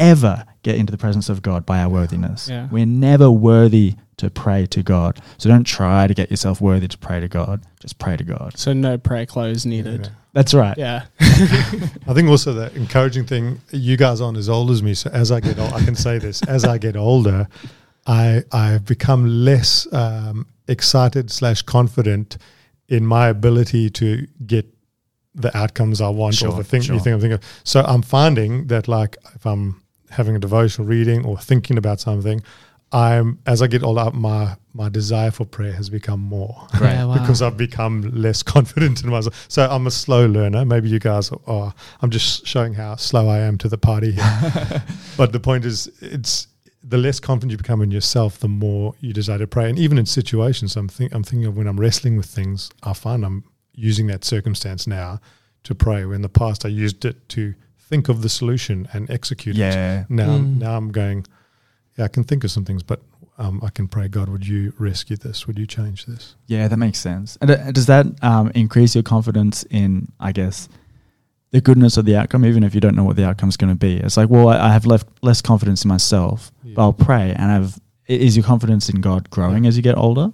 ever 0.00 0.44
get 0.62 0.76
into 0.76 0.90
the 0.90 0.98
presence 0.98 1.28
of 1.28 1.42
God 1.42 1.64
by 1.64 1.78
our 1.80 1.88
worthiness. 1.88 2.48
Yeah. 2.48 2.68
We're 2.70 2.86
never 2.86 3.30
worthy 3.30 3.94
to 4.16 4.30
pray 4.30 4.66
to 4.66 4.82
God. 4.82 5.20
So 5.38 5.48
don't 5.48 5.64
try 5.64 6.06
to 6.06 6.14
get 6.14 6.30
yourself 6.30 6.60
worthy 6.60 6.88
to 6.88 6.98
pray 6.98 7.20
to 7.20 7.28
God. 7.28 7.62
Just 7.80 7.98
pray 7.98 8.16
to 8.16 8.24
God. 8.24 8.58
So 8.58 8.72
no 8.72 8.98
prayer 8.98 9.26
clothes 9.26 9.64
needed. 9.64 10.06
Yeah. 10.06 10.12
That's 10.32 10.54
right. 10.54 10.76
Yeah. 10.76 11.04
I 11.20 12.14
think 12.14 12.28
also 12.28 12.52
the 12.52 12.74
encouraging 12.74 13.26
thing, 13.26 13.60
you 13.70 13.96
guys 13.96 14.20
aren't 14.20 14.38
as 14.38 14.48
old 14.48 14.70
as 14.70 14.82
me, 14.82 14.94
so 14.94 15.10
as 15.10 15.32
I 15.32 15.40
get 15.40 15.58
old, 15.58 15.72
I 15.72 15.84
can 15.84 15.96
say 15.96 16.18
this: 16.18 16.42
as 16.44 16.64
I 16.64 16.78
get 16.78 16.96
older, 16.96 17.48
I 18.06 18.44
I've 18.52 18.84
become 18.84 19.26
less 19.44 19.92
um, 19.92 20.46
excited 20.68 21.30
slash 21.32 21.62
confident 21.62 22.38
in 22.88 23.04
my 23.06 23.28
ability 23.28 23.90
to 23.90 24.26
get 24.46 24.66
the 25.34 25.56
outcomes 25.56 26.00
I 26.00 26.08
want 26.08 26.34
Sure, 26.36 26.50
or 26.50 26.58
the 26.58 26.64
thing 26.64 26.82
sure. 26.82 26.94
you 26.94 27.00
think 27.00 27.14
I'm 27.14 27.20
thinking. 27.20 27.38
Of. 27.38 27.62
So 27.64 27.82
I'm 27.82 28.02
finding 28.02 28.68
that 28.68 28.86
like 28.86 29.16
if 29.34 29.44
I'm 29.46 29.82
having 30.10 30.36
a 30.36 30.38
devotional 30.38 30.86
reading 30.86 31.24
or 31.24 31.38
thinking 31.38 31.78
about 31.78 32.00
something, 32.00 32.42
I'm 32.92 33.38
as 33.46 33.62
I 33.62 33.66
get 33.68 33.82
older, 33.82 34.10
my 34.12 34.56
my 34.72 34.88
desire 34.88 35.30
for 35.30 35.44
prayer 35.44 35.72
has 35.72 35.90
become 35.90 36.20
more 36.20 36.66
Right. 36.80 36.94
Yeah, 36.94 37.04
wow. 37.04 37.14
because 37.20 37.42
I've 37.42 37.56
become 37.56 38.02
less 38.14 38.42
confident 38.54 39.02
in 39.02 39.10
myself. 39.10 39.46
So 39.48 39.68
I'm 39.68 39.86
a 39.86 39.90
slow 39.90 40.26
learner. 40.26 40.64
Maybe 40.64 40.88
you 40.88 40.98
guys 40.98 41.30
are. 41.46 41.74
I'm 42.00 42.10
just 42.10 42.46
showing 42.46 42.74
how 42.74 42.96
slow 42.96 43.28
I 43.28 43.38
am 43.38 43.58
to 43.58 43.68
the 43.68 43.78
party 43.78 44.12
here. 44.12 44.82
but 45.16 45.32
the 45.32 45.40
point 45.40 45.64
is, 45.64 45.90
it's 46.00 46.48
the 46.82 46.98
less 46.98 47.20
confident 47.20 47.52
you 47.52 47.58
become 47.58 47.82
in 47.82 47.90
yourself, 47.90 48.38
the 48.38 48.48
more 48.48 48.94
you 49.00 49.12
desire 49.12 49.38
to 49.38 49.46
pray. 49.46 49.68
And 49.68 49.78
even 49.78 49.98
in 49.98 50.06
situations, 50.06 50.76
I'm, 50.76 50.88
think, 50.88 51.14
I'm 51.14 51.22
thinking 51.22 51.46
of 51.46 51.56
when 51.56 51.66
I'm 51.66 51.78
wrestling 51.78 52.16
with 52.16 52.26
things, 52.26 52.70
I 52.82 52.94
find 52.94 53.24
I'm 53.24 53.44
using 53.74 54.06
that 54.08 54.24
circumstance 54.24 54.86
now 54.86 55.20
to 55.64 55.74
pray. 55.74 56.04
When 56.04 56.16
in 56.16 56.22
the 56.22 56.28
past 56.28 56.64
I 56.64 56.68
used 56.68 57.04
it 57.04 57.28
to 57.30 57.54
think 57.90 58.08
of 58.08 58.22
the 58.22 58.28
solution 58.28 58.88
and 58.94 59.10
execute 59.10 59.56
it. 59.56 59.60
Yeah. 59.60 60.04
Now, 60.08 60.38
Mm. 60.38 60.58
now 60.58 60.76
I'm 60.78 60.90
going. 60.92 61.26
Yeah, 61.98 62.04
I 62.06 62.08
can 62.08 62.24
think 62.24 62.44
of 62.44 62.50
some 62.50 62.64
things, 62.64 62.82
but 62.82 63.00
um, 63.36 63.60
I 63.62 63.70
can 63.70 63.88
pray. 63.88 64.08
God, 64.08 64.28
would 64.28 64.46
you 64.46 64.72
rescue 64.78 65.16
this? 65.16 65.46
Would 65.46 65.58
you 65.58 65.66
change 65.66 66.06
this? 66.06 66.36
Yeah, 66.46 66.68
that 66.68 66.76
makes 66.78 66.98
sense. 66.98 67.36
And 67.40 67.50
uh, 67.50 67.72
does 67.72 67.86
that 67.86 68.06
um, 68.22 68.50
increase 68.54 68.94
your 68.94 69.02
confidence 69.02 69.64
in, 69.70 70.10
I 70.20 70.32
guess, 70.32 70.68
the 71.50 71.60
goodness 71.60 71.96
of 71.96 72.04
the 72.04 72.16
outcome, 72.16 72.44
even 72.46 72.62
if 72.62 72.74
you 72.74 72.80
don't 72.80 72.94
know 72.94 73.04
what 73.04 73.16
the 73.16 73.26
outcome 73.26 73.48
is 73.48 73.56
going 73.56 73.72
to 73.72 73.78
be? 73.78 73.96
It's 73.96 74.16
like, 74.16 74.30
well, 74.30 74.48
I, 74.48 74.68
I 74.68 74.72
have 74.72 74.86
left 74.86 75.08
less 75.22 75.42
confidence 75.42 75.84
in 75.84 75.88
myself, 75.88 76.52
but 76.74 76.80
I'll 76.82 76.92
pray. 76.92 77.34
And 77.36 77.50
I've 77.50 77.78
is 78.06 78.36
your 78.36 78.44
confidence 78.44 78.88
in 78.88 79.00
God 79.00 79.30
growing 79.30 79.66
as 79.66 79.76
you 79.76 79.82
get 79.82 79.96
older? 79.96 80.32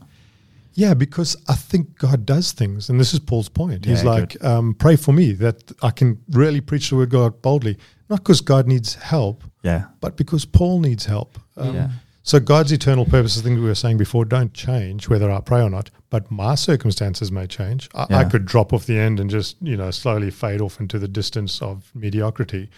Yeah, 0.76 0.92
because 0.94 1.36
I 1.48 1.54
think 1.54 1.98
God 1.98 2.26
does 2.26 2.52
things, 2.52 2.90
and 2.90 3.00
this 3.00 3.14
is 3.14 3.18
Paul's 3.20 3.48
point. 3.48 3.86
He's 3.86 4.04
Yeah, 4.04 4.10
like, 4.10 4.44
um, 4.44 4.74
"Pray 4.74 4.96
for 4.96 5.12
me 5.12 5.32
that 5.32 5.72
I 5.82 5.90
can 5.90 6.18
really 6.30 6.60
preach 6.60 6.90
the 6.90 6.96
word 6.96 7.04
of 7.04 7.08
God 7.10 7.42
boldly, 7.42 7.78
not 8.10 8.20
because 8.20 8.42
God 8.42 8.66
needs 8.68 8.94
help, 8.94 9.42
Yeah. 9.62 9.86
but 10.00 10.16
because 10.18 10.44
Paul 10.44 10.80
needs 10.80 11.06
help." 11.06 11.38
Um, 11.56 11.74
yeah. 11.74 11.88
So 12.22 12.40
God's 12.40 12.72
eternal 12.72 13.04
purposes, 13.06 13.42
thing 13.42 13.54
we 13.54 13.60
were 13.60 13.74
saying 13.74 13.96
before, 13.98 14.24
don't 14.26 14.52
change 14.52 15.08
whether 15.08 15.30
I 15.30 15.40
pray 15.40 15.62
or 15.62 15.70
not. 15.70 15.90
But 16.10 16.30
my 16.30 16.56
circumstances 16.56 17.30
may 17.32 17.46
change. 17.46 17.88
I, 17.94 18.06
I 18.10 18.24
could 18.24 18.44
drop 18.44 18.72
off 18.72 18.84
the 18.84 18.98
end 18.98 19.18
and 19.18 19.30
just 19.30 19.56
you 19.62 19.76
know 19.78 19.90
slowly 19.90 20.30
fade 20.30 20.60
off 20.60 20.78
into 20.78 20.98
the 20.98 21.08
distance 21.08 21.62
of 21.62 21.90
mediocrity. 21.94 22.68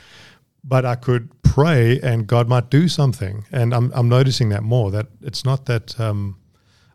But 0.63 0.85
I 0.85 0.95
could 0.97 1.31
pray, 1.43 1.99
and 2.01 2.27
God 2.29 2.49
might 2.49 2.71
do 2.71 2.87
something. 2.89 3.45
And 3.51 3.75
I'm 3.75 3.91
I'm 3.95 4.09
noticing 4.09 4.51
that 4.51 4.63
more. 4.63 4.91
That 4.93 5.07
it's 5.23 5.45
not 5.45 5.65
that 5.67 5.99
um, 5.99 6.37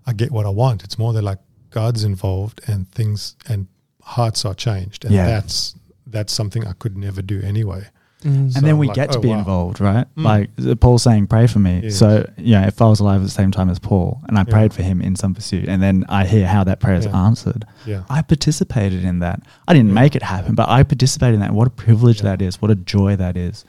I 0.06 0.14
get 0.14 0.32
what 0.32 0.46
I 0.46 0.50
want. 0.50 0.84
It's 0.84 0.98
more 0.98 1.14
that 1.14 1.22
like 1.24 1.40
God's 1.72 2.04
involved, 2.04 2.62
and 2.68 2.90
things 2.92 3.36
and 3.48 3.68
hearts 4.02 4.46
are 4.46 4.54
changed, 4.54 5.06
and 5.06 5.14
Yeah. 5.14 5.28
that's 5.28 5.76
that's 6.06 6.32
something 6.34 6.68
I 6.68 6.74
could 6.74 6.96
never 6.98 7.22
do 7.22 7.42
anyway. 7.42 7.86
Mm. 8.24 8.36
And 8.36 8.54
So 8.54 8.62
then 8.62 8.78
we 8.78 8.88
like, 8.88 8.96
get 8.96 9.12
to 9.14 9.18
oh, 9.18 9.22
be 9.22 9.30
wow. 9.30 9.40
involved, 9.40 9.82
right? 9.82 10.06
Mm. 10.16 10.24
Like 10.24 10.80
Paul's 10.80 11.04
saying, 11.04 11.28
pray 11.28 11.48
for 11.48 11.60
me. 11.60 11.82
Yes. 11.84 11.96
So, 11.98 12.30
yeah, 12.38 12.68
if 12.68 12.82
I 12.82 12.88
was 12.88 13.00
alive 13.02 13.20
at 13.22 13.26
the 13.26 13.30
same 13.32 13.52
time 13.52 13.70
as 13.70 13.80
Paul 13.80 14.22
and 14.28 14.38
I 14.38 14.42
Yeah. 14.48 14.54
prayed 14.54 14.74
for 14.74 14.84
him 14.84 15.02
in 15.02 15.16
some 15.16 15.34
pursuit, 15.34 15.68
and 15.68 15.82
then 15.82 16.06
I 16.08 16.26
hear 16.26 16.48
how 16.48 16.64
that 16.66 16.80
prayer 16.80 16.96
is 16.96 17.06
Yeah. 17.06 17.18
answered, 17.26 17.66
Yeah. 17.86 18.04
I 18.10 18.22
participated 18.22 19.04
in 19.04 19.20
that. 19.20 19.42
I 19.68 19.74
didn't 19.74 19.90
Yeah. 19.90 19.96
make 19.96 20.16
it 20.16 20.24
happen, 20.24 20.56
but 20.56 20.70
I 20.70 20.84
participated 20.84 21.36
in 21.36 21.40
that. 21.42 21.54
What 21.54 21.68
a 21.68 21.72
privilege 21.72 22.18
Yeah. 22.18 22.30
that 22.36 22.42
is. 22.42 22.62
What 22.62 22.72
a 22.72 22.76
joy 22.76 23.16
that 23.18 23.36
is. 23.36 23.66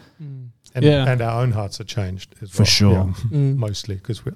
And, 0.77 0.85
Yeah. 0.85 1.09
and 1.09 1.21
our 1.23 1.41
own 1.43 1.53
hearts 1.53 1.81
are 1.81 1.85
changed 1.85 2.35
as 2.43 2.51
For 2.51 2.63
well. 2.63 2.67
sure. 2.67 2.93
Yeah. 3.31 3.39
Mm. 3.39 3.57
mostly 3.57 3.95
because 3.95 4.25
we're 4.25 4.35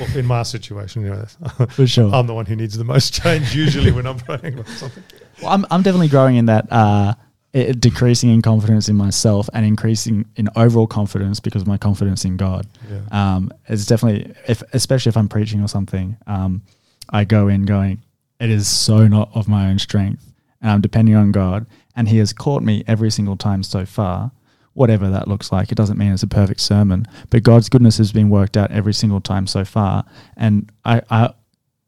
well, 0.00 0.16
in 0.16 0.26
my 0.26 0.42
situation. 0.42 1.02
You 1.02 1.10
know, 1.10 1.24
For 1.70 1.86
sure. 1.86 2.12
I'm 2.12 2.26
the 2.26 2.34
one 2.34 2.46
who 2.46 2.56
needs 2.56 2.76
the 2.76 2.84
most 2.84 3.14
change 3.14 3.54
usually 3.54 3.92
when 3.92 4.06
I'm 4.06 4.18
praying 4.18 4.54
about 4.58 4.68
something. 4.68 5.04
Well, 5.40 5.52
I'm, 5.52 5.64
I'm 5.70 5.82
definitely 5.82 6.08
growing 6.08 6.36
in 6.36 6.46
that, 6.46 6.70
uh, 6.72 7.14
it, 7.52 7.80
decreasing 7.80 8.30
in 8.30 8.42
confidence 8.42 8.88
in 8.88 8.96
myself 8.96 9.48
and 9.52 9.64
increasing 9.64 10.24
in 10.36 10.48
overall 10.56 10.86
confidence 10.86 11.38
because 11.38 11.62
of 11.62 11.68
my 11.68 11.76
confidence 11.78 12.24
in 12.24 12.36
God. 12.36 12.66
Yeah. 12.90 13.00
um, 13.36 13.52
it's 13.68 13.86
definitely 13.86 14.34
if 14.48 14.62
especially 14.72 15.10
if 15.10 15.16
I'm 15.16 15.28
preaching 15.28 15.62
or 15.62 15.68
something, 15.68 16.16
um, 16.26 16.62
I 17.10 17.24
go 17.24 17.46
in 17.48 17.66
going, 17.66 18.02
it 18.40 18.50
is 18.50 18.66
so 18.66 19.06
not 19.06 19.30
of 19.34 19.46
my 19.48 19.68
own 19.68 19.78
strength, 19.78 20.32
and 20.60 20.70
I'm 20.72 20.80
depending 20.80 21.14
on 21.14 21.30
God, 21.30 21.66
and 21.94 22.08
He 22.08 22.16
has 22.18 22.32
caught 22.32 22.62
me 22.62 22.82
every 22.88 23.10
single 23.10 23.36
time 23.36 23.62
so 23.62 23.84
far. 23.86 24.32
Whatever 24.74 25.10
that 25.10 25.28
looks 25.28 25.52
like, 25.52 25.70
it 25.70 25.74
doesn't 25.74 25.98
mean 25.98 26.12
it's 26.12 26.22
a 26.22 26.28
perfect 26.28 26.60
sermon, 26.60 27.06
but 27.30 27.42
God's 27.42 27.68
goodness 27.68 27.98
has 27.98 28.12
been 28.12 28.30
worked 28.30 28.56
out 28.56 28.70
every 28.70 28.94
single 28.94 29.20
time 29.20 29.46
so 29.46 29.64
far, 29.64 30.04
and 30.36 30.70
I, 30.84 31.02
I 31.10 31.34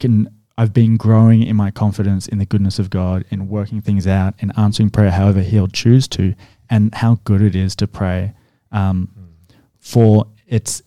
can. 0.01 0.29
I've 0.57 0.73
been 0.73 0.97
growing 0.97 1.43
in 1.43 1.57
my 1.57 1.73
confidence 1.73 2.29
in 2.29 2.39
the 2.39 2.47
goodness 2.47 2.79
of 2.79 2.89
God, 2.89 3.25
in 3.29 3.49
working 3.49 3.81
things 3.81 4.07
out, 4.07 4.35
in 4.39 4.53
answering 4.57 4.91
prayer 4.91 5.11
however 5.11 5.41
He'll 5.41 5.67
choose 5.67 6.07
to, 6.09 6.35
and 6.71 6.95
how 6.95 7.19
good 7.25 7.43
it 7.43 7.57
is 7.57 7.75
to 7.77 7.89
pray 7.89 8.35
um, 8.71 9.09
for 9.81 10.27
its 10.47 10.81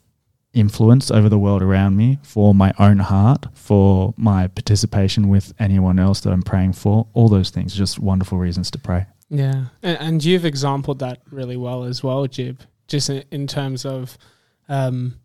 influence 0.53 1.11
over 1.11 1.29
the 1.29 1.37
world 1.37 1.61
around 1.61 1.97
me, 1.97 2.19
for 2.23 2.53
my 2.53 2.73
own 2.79 2.99
heart, 2.99 3.45
for 3.53 4.13
my 4.17 4.47
participation 4.47 5.27
with 5.27 5.53
anyone 5.59 5.99
else 5.99 6.21
that 6.21 6.31
I'm 6.31 6.41
praying 6.41 6.73
for. 6.73 7.07
All 7.13 7.29
those 7.29 7.49
things, 7.49 7.75
just 7.75 7.99
wonderful 7.99 8.37
reasons 8.37 8.71
to 8.71 8.77
pray. 8.79 9.05
Yeah, 9.29 9.65
and, 9.83 9.97
and 9.99 10.23
you've 10.23 10.45
exampled 10.45 10.99
that 10.99 11.21
really 11.31 11.57
well 11.57 11.83
as 11.83 12.01
well, 12.03 12.25
Jibb. 12.27 12.61
Just 12.87 13.09
in, 13.09 13.23
in 13.31 13.47
terms 13.47 13.85
of, 13.85 14.17
um, 14.69 15.19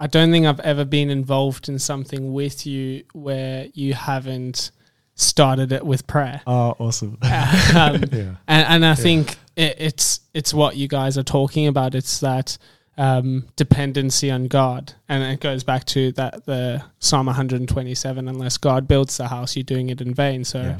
I 0.00 0.08
don't 0.08 0.30
think 0.32 0.46
I've 0.46 0.60
ever 0.60 0.84
been 0.84 1.10
involved 1.10 1.68
in 1.68 1.78
something 1.78 2.32
with 2.32 2.66
you 2.66 3.04
where 3.12 3.68
you 3.72 3.94
haven't 3.94 4.72
started 5.14 5.70
it 5.72 5.86
with 5.86 6.06
prayer. 6.06 6.42
Oh, 6.46 6.74
awesome. 6.78 7.18
um, 7.22 8.02
Yeah. 8.12 8.34
and, 8.48 8.66
and 8.68 8.84
I 8.86 8.94
think 8.94 9.36
it, 9.54 9.76
it's 9.78 10.20
it's 10.34 10.52
what 10.52 10.76
you 10.76 10.88
guys 10.88 11.16
are 11.16 11.22
talking 11.22 11.68
about. 11.68 11.94
It's 11.94 12.18
that 12.20 12.58
um, 12.98 13.46
dependency 13.56 14.30
on 14.30 14.48
God, 14.48 14.92
and 15.08 15.22
it 15.22 15.38
goes 15.40 15.62
back 15.62 15.84
to 15.86 16.10
that 16.12 16.44
the 16.46 16.82
Psalm 16.98 17.26
127. 17.26 18.26
Unless 18.28 18.58
God 18.58 18.88
builds 18.88 19.16
the 19.16 19.28
house, 19.28 19.54
you're 19.56 19.62
doing 19.62 19.88
it 19.90 20.00
in 20.00 20.12
vain. 20.14 20.44
So 20.44 20.60
Yeah. 20.62 20.78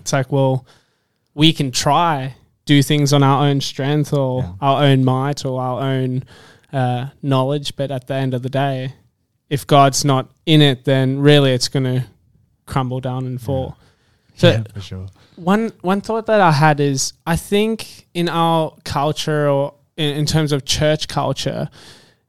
it's 0.00 0.12
like, 0.12 0.32
well, 0.32 0.66
we 1.38 1.52
can 1.52 1.70
try 1.70 2.34
do 2.64 2.82
things 2.82 3.12
on 3.12 3.22
our 3.22 3.46
own 3.46 3.60
strength 3.60 4.12
or 4.12 4.42
Yeah. 4.42 4.52
our 4.60 4.82
own 4.82 5.04
might 5.04 5.44
or 5.46 5.62
our 5.62 5.80
own 5.80 6.24
uh, 6.72 7.06
knowledge, 7.22 7.76
but 7.76 7.90
at 7.90 8.08
the 8.08 8.14
end 8.14 8.34
of 8.34 8.42
the 8.42 8.50
day, 8.50 8.92
if 9.48 9.66
God's 9.66 10.04
not 10.04 10.28
in 10.44 10.60
it, 10.60 10.84
then 10.84 11.18
really 11.20 11.52
it's 11.52 11.68
going 11.68 11.84
to 11.84 12.04
crumble 12.66 13.00
down 13.00 13.24
and 13.24 13.40
fall. 13.40 13.76
So 14.36 14.50
yeah, 14.50 14.62
for 14.74 14.80
sure. 14.80 15.06
one 15.36 15.72
one 15.80 16.00
thought 16.00 16.26
that 16.26 16.40
I 16.40 16.52
had 16.52 16.78
is 16.80 17.12
I 17.26 17.36
think 17.36 18.06
in 18.12 18.28
our 18.28 18.76
culture 18.84 19.48
or 19.48 19.74
in, 19.96 20.10
in 20.16 20.26
terms 20.26 20.52
of 20.52 20.64
church 20.64 21.08
culture, 21.08 21.70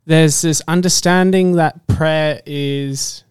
there's 0.06 0.42
this 0.42 0.62
understanding 0.68 1.54
that 1.58 1.86
prayer 1.88 2.42
is 2.46 3.24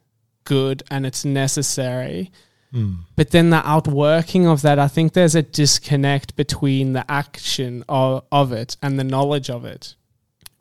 good 0.44 0.82
and 0.90 1.06
it's 1.06 1.24
necessary. 1.24 2.30
Mm. 2.72 2.98
But 3.16 3.30
then 3.30 3.50
the 3.50 3.66
outworking 3.66 4.46
of 4.46 4.62
that, 4.62 4.78
I 4.78 4.88
think 4.88 5.12
there's 5.12 5.34
a 5.34 5.42
disconnect 5.42 6.36
between 6.36 6.92
the 6.92 7.10
action 7.10 7.84
of, 7.88 8.24
of 8.30 8.52
it 8.52 8.76
and 8.82 8.98
the 8.98 9.04
knowledge 9.04 9.48
of 9.50 9.64
it. 9.64 9.94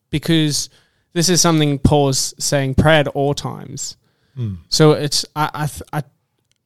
Because 0.10 0.70
this 1.14 1.30
is 1.30 1.42
something 1.42 1.80
Paul's 1.80 2.34
saying 2.40 2.76
pray 2.76 3.00
at 3.00 3.08
all 3.10 3.34
times. 3.34 3.98
Mm. 4.38 4.58
So 4.70 4.92
it's 4.92 5.26
I 5.36 5.50
I 5.54 5.66
th- 5.68 5.82
I, 5.92 6.04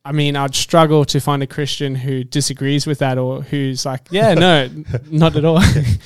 I 0.03 0.12
mean 0.12 0.36
I'd 0.36 0.53
struggle 0.53 1.05
to 1.05 1.19
find 1.19 1.41
a 1.41 1.48
Christian 1.48 1.95
who 1.95 2.24
disagrees 2.24 2.86
with 2.86 3.00
that 3.00 3.17
or 3.17 3.41
who's 3.43 3.86
like 3.86 4.01
yeah 4.12 4.33
no 4.33 4.69
not 5.10 5.36
at 5.38 5.45
all 5.45 5.62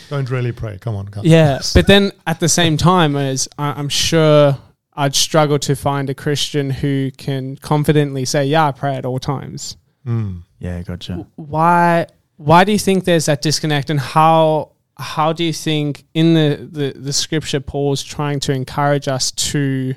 Don't 0.10 0.30
really 0.30 0.52
pray. 0.52 0.78
Come 0.80 0.96
on, 0.96 1.08
come. 1.08 1.26
yeah 1.26 1.60
but 1.74 1.88
then 1.88 2.12
at 2.28 2.40
the 2.40 2.48
same 2.48 2.78
time 2.78 3.16
as 3.16 3.50
I, 3.58 3.72
I'm 3.72 3.90
sure 3.90 4.58
I'd 4.96 5.16
struggle 5.16 5.60
to 5.60 5.76
find 5.76 6.10
a 6.10 6.14
Christian 6.14 6.70
who 6.70 7.12
can 7.12 7.58
confidently 7.58 8.26
say 8.26 8.46
yeah 8.46 8.68
I 8.68 8.72
pray 8.72 8.96
at 8.96 9.06
all 9.06 9.20
times 9.20 9.78
Mm. 10.08 10.44
Yeah, 10.60 10.82
gotcha. 10.84 11.26
why 11.36 12.06
why 12.38 12.64
do 12.64 12.72
you 12.72 12.80
think 12.80 13.06
there's 13.06 13.26
that 13.26 13.42
disconnect, 13.42 13.90
and 13.90 14.00
how 14.00 14.72
how 14.98 15.34
do 15.34 15.44
you 15.44 15.52
think 15.54 16.06
in 16.14 16.34
the 16.36 16.70
the, 16.72 16.94
the 17.00 17.14
scripture 17.14 17.60
Paul's 17.60 18.04
trying 18.04 18.40
to 18.42 18.54
encourage 18.54 19.08
us 19.08 19.32
to 19.32 19.96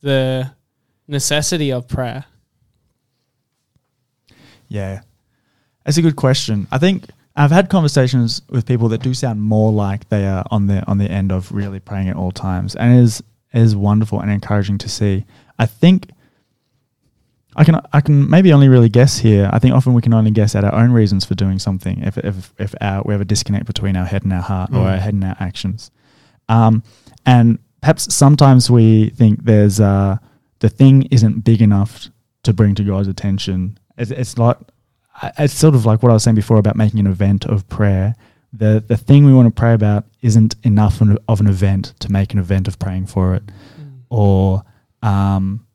the 0.00 0.50
necessity 1.06 1.70
of 1.72 1.86
prayer? 1.86 2.24
Yeah, 4.68 5.02
that's 5.84 5.96
a 5.98 6.02
good 6.02 6.16
question. 6.16 6.66
I 6.72 6.78
think 6.78 7.04
I've 7.36 7.50
had 7.50 7.68
conversations 7.68 8.42
with 8.48 8.66
people 8.66 8.88
that 8.88 9.02
do 9.02 9.14
sound 9.14 9.40
more 9.40 9.70
like 9.72 10.08
they 10.08 10.26
are 10.26 10.44
on 10.50 10.66
the 10.66 10.84
on 10.86 10.98
the 10.98 11.10
end 11.10 11.30
of 11.30 11.52
really 11.52 11.80
praying 11.80 12.08
at 12.08 12.16
all 12.16 12.32
times, 12.32 12.74
and 12.74 12.98
it 12.98 13.02
is 13.02 13.20
it 13.20 13.26
is 13.54 13.74
wonderful 13.76 14.20
and 14.20 14.30
encouraging 14.30 14.78
to 14.78 14.88
see. 14.88 15.24
I 15.58 15.66
think 15.66 16.10
I 17.56 17.62
can 17.64 17.80
I 17.92 18.00
can 18.00 18.28
maybe 18.28 18.52
only 18.52 18.68
really 18.68 18.88
guess 18.88 19.18
here. 19.18 19.48
I 19.52 19.58
think 19.60 19.74
often 19.74 19.94
we 19.94 20.02
can 20.02 20.12
only 20.12 20.32
guess 20.32 20.54
at 20.56 20.64
our 20.64 20.74
own 20.74 20.90
reasons 20.90 21.24
for 21.24 21.34
doing 21.34 21.58
something. 21.58 22.02
If 22.02 22.18
if 22.18 22.52
if 22.58 22.74
our, 22.80 23.02
we 23.04 23.14
have 23.14 23.20
a 23.20 23.24
disconnect 23.24 23.66
between 23.66 23.96
our 23.96 24.04
head 24.04 24.24
and 24.24 24.32
our 24.32 24.42
heart, 24.42 24.70
or 24.70 24.78
Mm. 24.80 24.90
our 24.90 24.96
head 24.96 25.14
and 25.14 25.24
our 25.24 25.36
actions, 25.38 25.90
um, 26.48 26.82
and 27.24 27.58
perhaps 27.80 28.12
sometimes 28.12 28.70
we 28.70 29.10
think 29.10 29.44
there's 29.44 29.78
uh, 29.80 30.16
the 30.58 30.68
thing 30.68 31.02
isn't 31.12 31.44
big 31.44 31.62
enough 31.62 32.08
to 32.42 32.52
bring 32.52 32.74
to 32.74 32.82
God's 32.82 33.06
attention. 33.08 33.78
It's, 33.96 34.10
it's 34.10 34.36
like 34.36 34.56
it's 35.38 35.54
sort 35.54 35.76
of 35.76 35.86
like 35.86 36.02
what 36.02 36.10
I 36.10 36.14
was 36.14 36.24
saying 36.24 36.34
before 36.34 36.56
about 36.56 36.74
making 36.76 36.98
an 36.98 37.06
event 37.06 37.44
of 37.46 37.68
prayer. 37.68 38.16
The 38.56 38.82
the 38.86 38.96
thing 38.96 39.24
we 39.24 39.32
want 39.34 39.46
to 39.54 39.60
pray 39.60 39.72
about 39.74 40.04
isn't 40.22 40.54
enough 40.62 41.00
of 41.00 41.40
an- 41.40 41.46
event 41.48 41.94
to 42.00 42.10
make 42.12 42.32
an 42.32 42.38
event 42.38 42.68
of 42.68 42.78
praying 42.78 43.06
for 43.06 43.34
it, 43.34 43.42
or 44.10 44.62
um, 45.02 45.66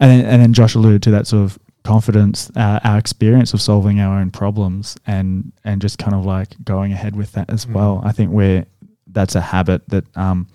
and 0.00 0.10
then, 0.10 0.24
and 0.24 0.42
then 0.42 0.52
Josh 0.52 0.74
alluded 0.74 1.02
to 1.02 1.10
that 1.12 1.26
sort 1.26 1.44
of 1.44 1.58
confidence, 1.84 2.50
uh, 2.56 2.80
our 2.84 2.98
experience 2.98 3.52
of 3.54 3.60
solving 3.60 4.00
our 4.00 4.18
own 4.20 4.30
problems, 4.30 4.96
and 5.06 5.52
and 5.64 5.82
just 5.82 5.98
kind 5.98 6.14
of 6.14 6.24
like 6.24 6.48
going 6.64 6.92
ahead 6.92 7.14
with 7.14 7.32
that 7.32 7.50
as 7.50 7.66
Mm. 7.66 7.72
well. 7.74 8.00
I 8.04 8.12
think 8.12 8.30
we're 8.30 8.64
that's 9.12 9.34
a 9.34 9.40
habit 9.40 9.86
that 9.88 10.04
um, 10.16 10.46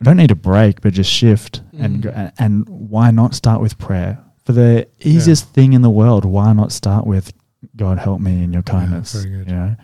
we 0.00 0.04
don't 0.04 0.16
need 0.16 0.28
to 0.28 0.34
break, 0.34 0.80
but 0.80 0.92
just 0.92 1.10
shift 1.10 1.62
and 1.78 2.04
Mm. 2.04 2.16
and, 2.16 2.32
and 2.38 2.68
why 2.68 3.10
not 3.10 3.34
start 3.34 3.60
with 3.60 3.76
prayer 3.78 4.18
for 4.44 4.52
the 4.52 4.86
easiest 5.00 5.48
thing 5.52 5.72
in 5.74 5.82
the 5.82 5.90
world? 5.90 6.24
Why 6.24 6.52
not 6.52 6.72
start 6.72 7.06
with 7.06 7.32
God 7.76 7.98
help 7.98 8.20
me 8.20 8.42
in 8.44 8.52
your 8.52 8.62
Yeah, 8.66 8.72
kindness? 8.72 9.12
very 9.12 9.30
good. 9.36 9.48
You 9.50 9.54
know. 9.56 9.76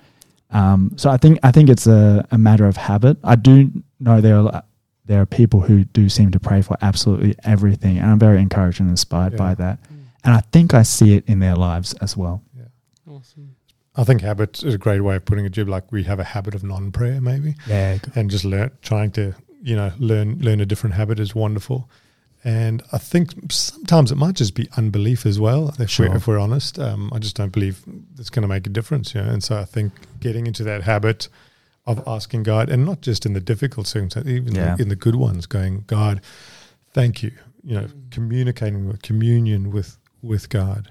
Um, 0.52 0.92
so 0.96 1.10
I 1.10 1.16
think 1.16 1.38
I 1.42 1.50
think 1.50 1.68
it's 1.68 1.86
a, 1.86 2.26
a 2.30 2.38
matter 2.38 2.66
of 2.66 2.76
habit. 2.76 3.16
I 3.24 3.36
do 3.36 3.70
know 4.00 4.20
there 4.20 4.36
are 4.38 4.62
there 5.06 5.20
are 5.20 5.26
people 5.26 5.60
who 5.60 5.84
do 5.84 6.08
seem 6.08 6.30
to 6.30 6.38
pray 6.40 6.62
for 6.62 6.76
absolutely 6.82 7.34
everything, 7.44 7.98
and 7.98 8.10
I'm 8.10 8.18
very 8.18 8.40
encouraged 8.40 8.80
and 8.80 8.88
inspired 8.90 9.32
Yeah. 9.32 9.38
by 9.38 9.54
that. 9.54 9.78
And 10.24 10.34
I 10.34 10.40
think 10.52 10.72
I 10.74 10.82
see 10.84 11.16
it 11.16 11.24
in 11.26 11.40
their 11.40 11.56
lives 11.56 11.94
as 11.94 12.16
well. 12.16 12.42
Yeah, 12.56 12.64
Awesome. 13.10 13.56
I 13.96 14.04
think 14.04 14.20
habit 14.22 14.62
is 14.62 14.74
a 14.74 14.78
great 14.78 15.00
way 15.00 15.16
of 15.16 15.24
putting 15.24 15.44
it, 15.44 15.50
Jibb. 15.50 15.68
Like 15.68 15.90
we 15.90 16.04
have 16.04 16.20
a 16.20 16.24
habit 16.24 16.54
of 16.54 16.62
non-prayer, 16.62 17.20
maybe, 17.20 17.56
Yeah, 17.66 17.98
and 18.14 18.30
just 18.30 18.44
learn 18.44 18.70
trying 18.82 19.10
to 19.12 19.34
you 19.62 19.74
know 19.76 19.92
learn 19.98 20.38
learn 20.40 20.60
a 20.60 20.66
different 20.66 20.94
habit 20.94 21.18
is 21.18 21.34
wonderful. 21.34 21.88
And 22.44 22.82
I 22.92 22.98
think 22.98 23.52
sometimes 23.52 24.10
it 24.10 24.16
might 24.16 24.34
just 24.34 24.54
be 24.54 24.68
unbelief 24.76 25.24
as 25.26 25.38
well. 25.38 25.72
If, 25.78 25.90
Sure. 25.90 26.08
we're, 26.08 26.16
if 26.16 26.26
we're 26.26 26.38
honest, 26.40 26.78
um, 26.78 27.10
I 27.14 27.18
just 27.20 27.36
don't 27.36 27.52
believe 27.52 27.84
it's 28.18 28.30
going 28.30 28.42
to 28.42 28.48
make 28.48 28.66
a 28.66 28.70
difference. 28.70 29.14
You 29.14 29.22
know? 29.22 29.30
And 29.30 29.44
so 29.44 29.58
I 29.58 29.64
think 29.64 29.92
getting 30.20 30.46
into 30.48 30.64
that 30.64 30.82
habit 30.82 31.28
of 31.86 32.02
asking 32.06 32.42
God, 32.44 32.68
and 32.68 32.84
not 32.84 33.00
just 33.00 33.26
in 33.26 33.32
the 33.32 33.40
difficult 33.40 33.86
circumstances, 33.86 34.32
even 34.32 34.54
Yeah. 34.54 34.76
in 34.78 34.88
the 34.88 34.96
good 34.96 35.14
ones, 35.16 35.46
going, 35.46 35.84
God, 35.86 36.20
thank 36.92 37.22
you. 37.22 37.32
You 37.64 37.74
know, 37.76 37.86
communicating 38.10 38.88
with 38.88 39.02
communion 39.02 39.70
with 39.70 39.96
with 40.20 40.48
God. 40.48 40.90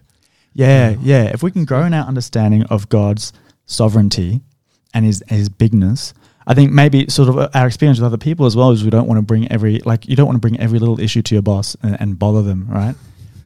Yeah, 0.53 0.95
yeah. 1.01 1.23
If 1.23 1.41
we 1.43 1.51
can 1.51 1.63
grow 1.65 1.83
in 1.83 1.93
our 1.93 2.05
understanding 2.05 2.63
of 2.63 2.87
God's 2.89 3.31
sovereignty 3.65 4.41
and 4.93 5.05
his 5.05 5.21
his 5.27 5.49
bigness, 5.49 6.13
I 6.47 6.53
think 6.53 6.71
maybe 6.71 7.07
sort 7.09 7.29
of 7.29 7.49
our 7.55 7.67
experience 7.67 7.99
with 7.99 8.05
other 8.07 8.17
people 8.17 8.45
as 8.45 8.55
well 8.55 8.71
is 8.71 8.83
we 8.83 8.89
don't 8.89 9.07
want 9.07 9.19
to 9.19 9.21
bring 9.21 9.51
every 9.51 9.79
like 9.79 10.07
you 10.09 10.15
don't 10.15 10.25
want 10.25 10.37
to 10.37 10.41
bring 10.41 10.59
every 10.59 10.79
little 10.79 10.99
issue 10.99 11.21
to 11.21 11.35
your 11.35 11.41
boss 11.43 11.75
and, 11.83 11.99
and 12.01 12.17
bother 12.17 12.41
them, 12.41 12.67
right? 12.69 12.95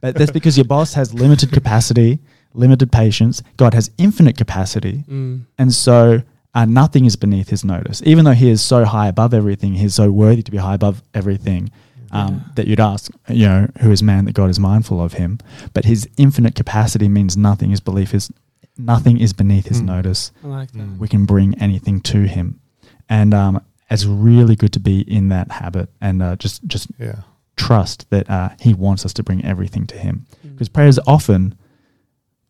But 0.00 0.14
that's 0.14 0.30
because 0.30 0.56
your 0.56 0.64
boss 0.66 0.94
has 0.94 1.12
limited 1.14 1.52
capacity, 1.52 2.18
limited 2.54 2.90
patience. 2.92 3.42
God 3.56 3.74
has 3.74 3.90
infinite 3.98 4.36
capacity, 4.36 5.04
Mm. 5.08 5.42
and 5.58 5.72
so 5.72 6.22
uh, 6.54 6.64
nothing 6.64 7.04
is 7.04 7.16
beneath 7.16 7.50
his 7.50 7.64
notice. 7.64 8.02
Even 8.06 8.24
though 8.24 8.32
he 8.32 8.48
is 8.48 8.62
so 8.62 8.84
high 8.86 9.08
above 9.08 9.34
everything, 9.34 9.74
he's 9.74 9.94
so 9.94 10.10
worthy 10.10 10.42
to 10.42 10.50
be 10.50 10.56
high 10.56 10.74
above 10.74 11.02
everything 11.12 11.70
um, 12.12 12.34
Yeah. 12.34 12.40
that 12.54 12.66
you'd 12.66 12.80
ask, 12.80 13.10
you 13.28 13.46
know, 13.46 13.68
who 13.80 13.90
is 13.90 14.02
man 14.02 14.24
that 14.24 14.32
God 14.32 14.48
is 14.48 14.58
mindful 14.58 15.02
of 15.02 15.12
him? 15.14 15.38
But 15.74 15.84
his 15.84 16.08
infinite 16.16 16.54
capacity 16.54 17.08
means 17.08 17.36
nothing. 17.36 17.70
His 17.70 17.80
belief 17.80 18.14
is 18.14 18.30
nothing 18.78 19.18
is 19.18 19.32
beneath 19.34 19.66
his 19.66 19.82
Mm. 19.82 19.86
notice. 19.86 20.32
Like. 20.42 20.70
We 20.98 21.08
can 21.08 21.26
bring 21.26 21.58
anything 21.60 22.00
to 22.12 22.20
him, 22.26 22.60
and 23.08 23.32
um, 23.34 23.60
it's 23.90 24.04
really 24.04 24.56
good 24.56 24.72
to 24.72 24.80
be 24.80 25.00
in 25.00 25.28
that 25.28 25.50
habit 25.50 25.88
and 26.00 26.22
uh, 26.22 26.36
just 26.36 26.64
just 26.66 26.88
Yeah. 26.98 27.20
trust 27.56 28.08
that 28.10 28.28
uh, 28.30 28.50
he 28.60 28.74
wants 28.74 29.04
us 29.04 29.12
to 29.14 29.22
bring 29.22 29.44
everything 29.44 29.86
to 29.88 29.96
him 29.98 30.26
Mm. 30.44 30.52
because 30.52 30.68
prayers 30.68 30.98
often 31.06 31.54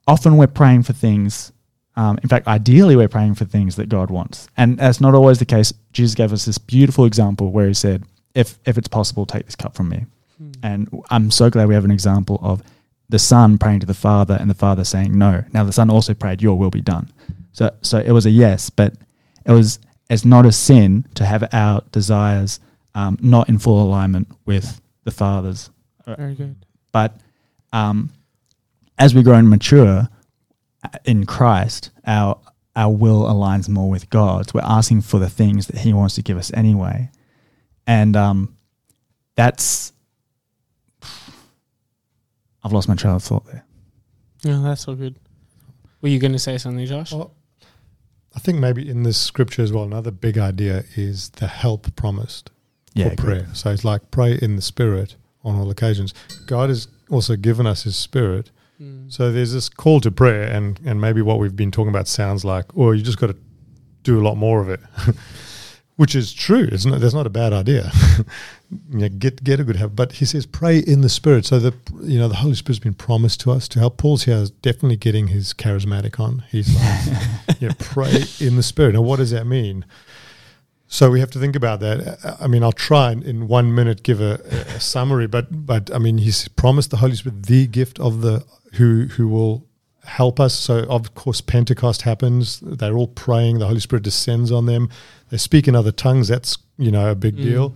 often 0.06 0.36
we're 0.36 0.46
praying 0.46 0.82
for 0.84 0.92
things 0.92 1.52
um, 1.96 2.18
in 2.22 2.28
fact 2.28 2.46
ideally 2.46 2.96
we're 2.96 3.08
praying 3.08 3.34
for 3.34 3.44
things 3.44 3.76
that 3.76 3.88
god 3.88 4.10
wants 4.10 4.48
and 4.56 4.78
that's 4.78 5.00
not 5.00 5.14
always 5.14 5.38
the 5.38 5.44
case 5.44 5.72
jesus 5.92 6.14
gave 6.14 6.32
us 6.32 6.44
this 6.44 6.58
beautiful 6.58 7.04
example 7.04 7.50
where 7.50 7.66
he 7.68 7.74
said 7.74 8.04
if 8.34 8.58
if 8.66 8.76
it's 8.78 8.88
possible 8.88 9.26
take 9.26 9.44
this 9.46 9.56
cup 9.56 9.74
from 9.74 9.88
me 9.88 10.04
Mm. 10.42 10.54
and 10.62 11.02
i'm 11.08 11.30
so 11.30 11.48
glad 11.48 11.66
we 11.66 11.72
have 11.74 11.86
an 11.86 11.90
example 11.90 12.38
of 12.42 12.62
the 13.08 13.18
son 13.18 13.56
praying 13.56 13.80
to 13.80 13.86
the 13.86 13.94
father 13.94 14.36
and 14.38 14.50
the 14.50 14.54
father 14.54 14.84
saying 14.84 15.16
no 15.16 15.42
now 15.54 15.64
the 15.64 15.72
son 15.72 15.88
also 15.88 16.12
prayed 16.12 16.42
your 16.42 16.58
will 16.58 16.68
be 16.68 16.82
done 16.82 17.08
so 17.52 17.70
so 17.80 17.96
it 17.98 18.10
was 18.12 18.26
a 18.26 18.30
yes 18.30 18.68
but 18.68 18.92
it 19.46 19.52
was 19.52 19.78
it's 20.10 20.24
not 20.24 20.46
a 20.46 20.52
sin 20.52 21.06
to 21.14 21.24
have 21.24 21.48
our 21.52 21.82
desires 21.92 22.60
um, 22.94 23.18
not 23.20 23.48
in 23.48 23.58
full 23.58 23.82
alignment 23.82 24.28
with 24.46 24.80
the 25.04 25.10
father's 25.10 25.70
Very 26.06 26.34
good. 26.34 26.56
but 26.92 27.14
um, 27.72 28.10
as 28.98 29.14
we 29.14 29.22
grow 29.22 29.34
and 29.34 29.50
mature 29.50 30.08
uh, 30.82 30.88
in 31.04 31.26
Christ, 31.26 31.90
our 32.06 32.38
our 32.74 32.92
will 32.92 33.24
aligns 33.24 33.68
more 33.68 33.88
with 33.88 34.08
God's. 34.10 34.52
We're 34.52 34.60
asking 34.62 35.02
for 35.02 35.18
the 35.18 35.30
things 35.30 35.66
that 35.68 35.78
He 35.78 35.92
wants 35.92 36.14
to 36.16 36.22
give 36.22 36.36
us 36.38 36.50
anyway, 36.54 37.10
and 37.86 38.16
um, 38.16 38.54
that's. 39.34 39.92
I've 42.62 42.72
lost 42.72 42.88
my 42.88 42.94
train 42.96 43.14
of 43.14 43.22
thought 43.22 43.46
there. 43.46 43.64
Yeah, 44.42 44.60
that's 44.62 44.88
all 44.88 44.94
good. 44.96 45.16
Were 46.00 46.08
you 46.08 46.18
going 46.18 46.32
to 46.32 46.38
say 46.38 46.58
something, 46.58 46.84
Josh? 46.86 47.12
Well, 47.12 47.32
I 48.36 48.38
think 48.38 48.58
maybe 48.58 48.88
in 48.88 49.02
this 49.02 49.18
scripture 49.18 49.62
as 49.62 49.72
well, 49.72 49.84
another 49.84 50.10
big 50.10 50.36
idea 50.38 50.84
is 50.94 51.30
the 51.30 51.46
help 51.46 51.96
promised 51.96 52.50
Yeah, 52.94 53.04
for 53.04 53.16
good. 53.16 53.18
prayer. 53.18 53.46
So 53.54 53.70
it's 53.70 53.84
like 53.84 54.10
pray 54.10 54.38
in 54.40 54.56
the 54.56 54.62
spirit 54.62 55.16
on 55.42 55.56
all 55.56 55.70
occasions. 55.70 56.12
God 56.46 56.68
has 56.68 56.86
also 57.10 57.34
given 57.36 57.66
us 57.66 57.84
his 57.84 57.96
spirit. 57.96 58.50
Mm. 58.80 59.10
So 59.10 59.32
there's 59.32 59.52
this 59.54 59.68
call 59.70 60.00
to 60.02 60.10
prayer 60.10 60.42
and, 60.42 60.78
and 60.84 61.00
maybe 61.00 61.22
what 61.22 61.38
we've 61.38 61.56
been 61.56 61.70
talking 61.70 61.88
about 61.88 62.08
sounds 62.08 62.44
like, 62.44 62.66
oh, 62.76 62.90
you 62.92 63.02
just 63.02 63.18
got 63.18 63.28
to 63.28 63.36
do 64.02 64.20
a 64.20 64.22
lot 64.22 64.36
more 64.36 64.60
of 64.60 64.68
it. 64.68 64.80
Which 65.96 66.14
is 66.14 66.34
true. 66.34 66.68
It's 66.70 66.84
not, 66.84 67.00
that's 67.00 67.14
not 67.14 67.26
a 67.26 67.30
bad 67.30 67.54
idea. 67.54 67.90
you 68.90 68.98
know, 68.98 69.08
get 69.08 69.42
get 69.42 69.60
a 69.60 69.64
good 69.64 69.76
habit. 69.76 69.96
But 69.96 70.12
he 70.12 70.26
says 70.26 70.44
pray 70.44 70.78
in 70.78 71.00
the 71.00 71.08
spirit. 71.08 71.46
So 71.46 71.58
the 71.58 71.74
you 72.02 72.18
know 72.18 72.28
the 72.28 72.36
Holy 72.36 72.54
Spirit's 72.54 72.80
been 72.80 72.92
promised 72.94 73.40
to 73.40 73.50
us 73.52 73.66
to 73.68 73.78
help. 73.78 73.96
Paul's 73.96 74.24
here 74.24 74.36
is 74.36 74.50
definitely 74.50 74.96
getting 74.96 75.28
his 75.28 75.54
charismatic 75.54 76.20
on. 76.20 76.44
He's 76.50 76.74
like, 76.76 77.60
yeah, 77.60 77.72
pray 77.78 78.24
in 78.40 78.56
the 78.56 78.62
spirit. 78.62 78.92
Now, 78.94 79.00
what 79.00 79.16
does 79.16 79.30
that 79.30 79.46
mean? 79.46 79.86
So 80.88 81.10
we 81.10 81.20
have 81.20 81.30
to 81.32 81.38
think 81.38 81.56
about 81.56 81.80
that. 81.80 82.18
I- 82.40 82.46
mean, 82.46 82.62
I'll 82.62 82.72
try 82.72 83.12
in 83.12 83.48
one 83.48 83.74
minute 83.74 84.02
give 84.02 84.20
a, 84.20 84.34
a 84.76 84.80
summary, 84.80 85.26
but 85.26 85.66
but 85.66 85.92
I 85.94 85.98
mean, 85.98 86.18
he's 86.18 86.46
promised 86.48 86.90
the 86.90 86.98
Holy 86.98 87.16
Spirit, 87.16 87.44
the 87.44 87.66
gift 87.66 87.98
of 87.98 88.20
the 88.20 88.44
who 88.74 89.06
who 89.06 89.28
will 89.28 89.65
help 90.06 90.40
us. 90.40 90.54
So 90.54 90.80
of 90.88 91.14
course, 91.14 91.40
Pentecost 91.40 92.02
happens. 92.02 92.60
They're 92.60 92.96
all 92.96 93.08
praying. 93.08 93.58
The 93.58 93.66
Holy 93.66 93.80
Spirit 93.80 94.02
descends 94.04 94.50
on 94.50 94.66
them. 94.66 94.88
They 95.30 95.36
speak 95.36 95.68
in 95.68 95.74
other 95.74 95.92
tongues. 95.92 96.28
That's 96.28 96.58
you 96.78 96.90
know 96.90 97.10
a 97.10 97.14
big 97.14 97.36
Mm. 97.36 97.42
deal. 97.42 97.74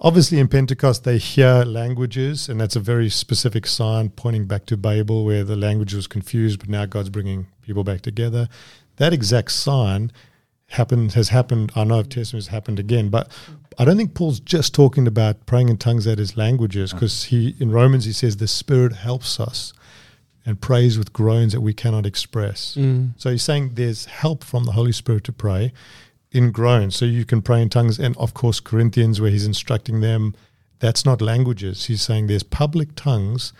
Obviously, 0.00 0.38
in 0.38 0.48
Pentecost, 0.48 1.04
they 1.04 1.18
hear 1.18 1.64
languages, 1.64 2.48
and 2.48 2.60
that's 2.60 2.76
a 2.76 2.80
very 2.80 3.08
specific 3.08 3.66
sign 3.66 4.10
pointing 4.10 4.44
back 4.44 4.66
to 4.66 4.76
Babel, 4.76 5.24
where 5.24 5.44
the 5.44 5.56
language 5.56 5.94
was 5.94 6.06
confused, 6.06 6.58
but 6.58 6.68
now 6.68 6.84
God's 6.84 7.08
bringing 7.10 7.46
people 7.62 7.84
back 7.84 8.02
together. 8.02 8.48
That 8.96 9.12
exact 9.14 9.52
sign 9.52 10.12
happened 10.68 11.12
has 11.12 11.28
happened. 11.30 11.72
I 11.74 11.84
know 11.84 12.00
of 12.00 12.08
Testament 12.08 12.44
has 12.44 12.50
happened 12.52 12.78
again, 12.78 13.08
but 13.08 13.30
I 13.78 13.84
don't 13.84 13.96
think 13.96 14.14
Paul's 14.14 14.40
just 14.40 14.74
talking 14.74 15.06
about 15.06 15.46
praying 15.46 15.68
in 15.68 15.78
tongues 15.78 16.04
that 16.04 16.20
is 16.20 16.36
languages, 16.36 16.92
because 16.92 17.24
he 17.24 17.54
in 17.58 17.70
Romans 17.70 18.04
he 18.04 18.12
says 18.12 18.36
the 18.36 18.48
Spirit 18.48 18.92
helps 18.94 19.40
us 19.40 19.72
and 20.46 20.60
prays 20.60 20.98
with 20.98 21.12
groans 21.12 21.52
that 21.52 21.60
we 21.60 21.72
cannot 21.72 22.04
express. 22.04 22.74
Mm. 22.74 23.12
So 23.16 23.30
he's 23.30 23.42
saying 23.42 23.72
there's 23.74 24.06
help 24.06 24.44
from 24.44 24.64
the 24.64 24.72
Holy 24.72 24.92
Spirit 24.92 25.24
to 25.24 25.32
pray 25.32 25.72
in 26.30 26.50
groans. 26.50 26.96
So 26.96 27.04
you 27.04 27.24
can 27.24 27.40
pray 27.40 27.62
in 27.62 27.70
tongues. 27.70 27.98
And 27.98 28.16
of 28.18 28.34
course, 28.34 28.60
Corinthians, 28.60 29.20
where 29.20 29.30
he's 29.30 29.46
instructing 29.46 30.00
them, 30.00 30.34
that's 30.80 31.04
not 31.04 31.22
languages. 31.22 31.86
He's 31.86 32.02
saying 32.02 32.26
there's 32.26 32.42
public 32.42 32.94
tongues 32.94 33.52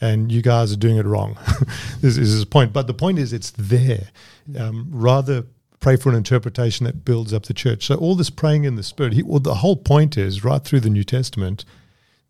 and 0.00 0.30
you 0.30 0.42
guys 0.42 0.72
are 0.72 0.76
doing 0.76 0.96
it 0.96 1.06
wrong. 1.06 1.36
this 2.00 2.16
is 2.16 2.32
his 2.32 2.44
point. 2.44 2.72
But 2.72 2.86
the 2.86 2.94
point 2.94 3.18
is, 3.18 3.32
it's 3.32 3.50
there. 3.50 4.10
Um, 4.56 4.86
rather 4.90 5.44
pray 5.80 5.96
for 5.96 6.10
an 6.10 6.14
interpretation 6.14 6.84
that 6.86 7.04
builds 7.04 7.32
up 7.32 7.44
the 7.44 7.54
church. 7.54 7.86
So 7.86 7.96
all 7.96 8.14
this 8.14 8.30
praying 8.30 8.64
in 8.64 8.76
the 8.76 8.82
Spirit, 8.82 9.12
he, 9.12 9.22
well, 9.22 9.40
the 9.40 9.56
whole 9.56 9.76
point 9.76 10.16
is 10.16 10.44
right 10.44 10.62
through 10.62 10.80
the 10.80 10.90
New 10.90 11.04
Testament. 11.04 11.64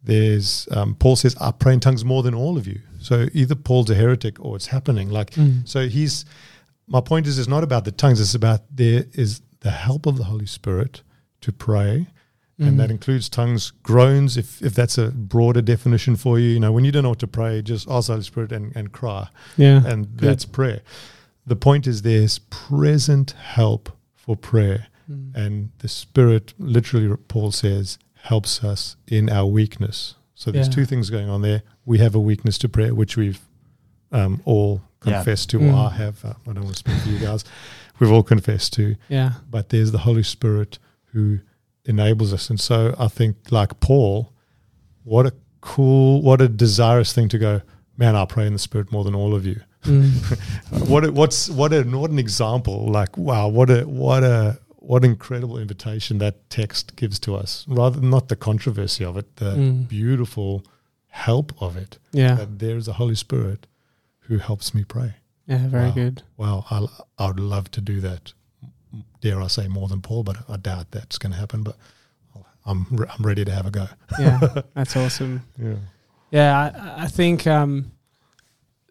There's 0.03 0.69
um, 0.71 0.95
Paul 0.95 1.17
says, 1.17 1.37
"I 1.41 1.51
pray 1.51 1.75
in 1.75 1.81
tongues 1.81 2.05
more 2.05 2.23
than 2.23 2.35
all 2.35 2.57
of 2.57 2.67
you." 2.67 2.81
So 3.01 3.27
either 3.33 3.55
Paul's 3.55 3.91
a 3.91 3.95
heretic 3.95 4.39
or 4.45 4.57
it's 4.57 4.67
happening. 4.67 5.11
Like 5.11 5.35
so, 5.65 5.89
he's. 5.89 6.25
My 6.91 7.03
point 7.03 7.27
is, 7.27 7.39
it's 7.39 7.49
not 7.49 7.63
about 7.63 7.85
the 7.85 7.93
tongues. 7.93 8.19
It's 8.21 8.35
about 8.35 8.61
there 8.75 9.05
is 9.13 9.43
the 9.61 9.71
help 9.71 10.07
of 10.07 10.17
the 10.17 10.25
Holy 10.25 10.47
Spirit 10.47 11.03
to 11.43 11.53
pray, 11.53 12.07
and 12.59 12.81
that 12.81 12.91
includes 12.91 13.29
tongues, 13.29 13.73
groans. 13.83 14.37
If 14.39 14.63
if 14.63 14.75
that's 14.75 14.97
a 14.97 15.09
broader 15.11 15.61
definition 15.61 16.17
for 16.17 16.39
you, 16.39 16.49
you 16.49 16.61
know, 16.61 16.73
when 16.73 16.85
you 16.87 16.93
don't 16.93 17.03
know 17.03 17.11
what 17.11 17.19
to 17.19 17.27
pray, 17.27 17.61
just 17.61 17.89
ask 17.91 18.07
the 18.07 18.15
Holy 18.15 18.25
Spirit 18.25 18.53
and, 18.53 18.75
and 18.75 18.91
cry 18.93 19.29
Yeah. 19.59 19.85
and 19.85 20.17
Good. 20.17 20.29
that's 20.31 20.45
prayer. 20.47 20.81
The 21.47 21.57
point 21.57 21.87
is 21.87 22.03
there's 22.03 22.39
present 22.39 23.33
help 23.33 23.91
for 24.15 24.35
prayer, 24.37 24.87
Mm. 25.11 25.35
and 25.35 25.71
the 25.79 25.89
Spirit, 25.89 26.53
literally, 26.59 27.15
Paul 27.29 27.51
says, 27.53 27.99
helps 28.23 28.63
us 28.65 28.97
in 29.07 29.31
our 29.31 29.47
weakness. 29.47 30.15
So 30.35 30.51
there's 30.51 30.69
Yeah. 30.69 30.73
two 30.75 30.85
things 30.87 31.11
going 31.11 31.29
on 31.29 31.43
there. 31.43 31.63
We 31.85 31.99
have 31.99 32.15
a 32.15 32.21
weakness 32.21 32.59
to 32.59 32.69
prayer, 32.69 32.95
which 32.95 33.17
we've 33.17 33.41
um, 34.11 34.41
all 34.47 34.81
Yeah. 35.05 35.17
confessed 35.17 35.51
to, 35.51 35.59
Mm. 35.59 35.73
or 35.75 35.77
I 35.77 35.91
have. 35.97 36.25
Uh, 36.25 36.33
I 36.49 36.53
don't 36.55 36.65
want 36.65 36.77
to 36.77 36.79
speak 36.79 36.97
for 36.97 37.11
you 37.11 37.19
guys. 37.19 37.45
We've 37.99 38.11
all 38.11 38.23
confessed 38.23 38.73
to, 38.75 38.97
Yeah. 39.11 39.33
but 39.51 39.69
there's 39.69 39.93
the 39.93 39.99
Holy 39.99 40.23
Spirit 40.23 40.79
who 41.13 41.41
enables 41.85 42.33
us. 42.33 42.49
And 42.49 42.59
so 42.59 42.95
I 42.99 43.09
think, 43.09 43.37
like 43.51 43.81
Paul, 43.81 44.33
what 45.05 45.27
a 45.27 45.33
cool, 45.61 46.23
what 46.23 46.41
a 46.41 46.49
desirous 46.49 47.13
thing 47.13 47.29
to 47.29 47.39
go, 47.39 47.61
man, 47.99 48.17
I 48.17 48.25
pray 48.25 48.47
in 48.47 48.55
the 48.55 48.59
Spirit 48.59 48.91
more 48.93 49.05
than 49.05 49.15
all 49.15 49.35
of 49.35 49.45
you. 49.45 49.61
Mm. 49.85 50.11
what 50.89 51.05
a, 51.05 51.13
what's 51.13 51.51
what 51.51 51.73
a 51.75 51.83
what 51.83 52.11
an 52.11 52.19
example 52.19 52.91
like 52.91 53.17
wow 53.17 53.47
what 53.47 53.71
a 53.71 53.83
what 53.83 54.25
a 54.25 54.59
what 54.89 55.05
incredible 55.05 55.59
invitation 55.59 56.17
that 56.19 56.35
text 56.49 56.97
gives 56.97 57.19
to 57.19 57.35
us 57.43 57.65
rather 57.69 58.01
than 58.01 58.09
not 58.11 58.29
the 58.29 58.37
controversy 58.37 59.05
of 59.05 59.17
it 59.19 59.37
the 59.37 59.53
Mm. 59.55 59.87
beautiful 59.89 60.63
help 61.27 61.53
of 61.61 61.77
it 61.77 61.99
Yeah. 62.13 62.35
that 62.37 62.59
there 62.59 62.77
is 62.79 62.89
a 62.89 62.95
holy 62.95 63.15
spirit 63.15 63.67
who 64.27 64.39
helps 64.39 64.73
me 64.75 64.85
pray 64.85 65.11
Yeah. 65.47 65.67
Very 65.69 65.89
Wow. 65.89 65.95
good. 65.95 66.23
wow 66.37 66.65
I, 66.71 66.87
I 67.23 67.27
would 67.29 67.41
love 67.41 67.71
to 67.73 67.81
do 67.81 68.01
that 68.01 68.33
dare 69.21 69.41
i 69.43 69.49
say 69.49 69.69
more 69.69 69.89
than 69.89 70.01
paul 70.01 70.23
but 70.23 70.37
i 70.49 70.57
doubt 70.57 70.91
that's 70.91 71.19
going 71.19 71.33
to 71.33 71.39
happen 71.39 71.63
but 71.63 71.77
i'm 72.65 72.87
re- 72.91 73.09
i'm 73.13 73.25
ready 73.27 73.45
to 73.45 73.53
have 73.53 73.67
a 73.67 73.71
go 73.71 73.87
Yeah. 74.19 74.39
That's 74.75 74.97
awesome. 74.97 75.43
yeah 75.67 75.77
Yeah, 76.31 76.53
I, 76.65 77.05
I 77.05 77.09
think 77.09 77.47
um, 77.47 77.91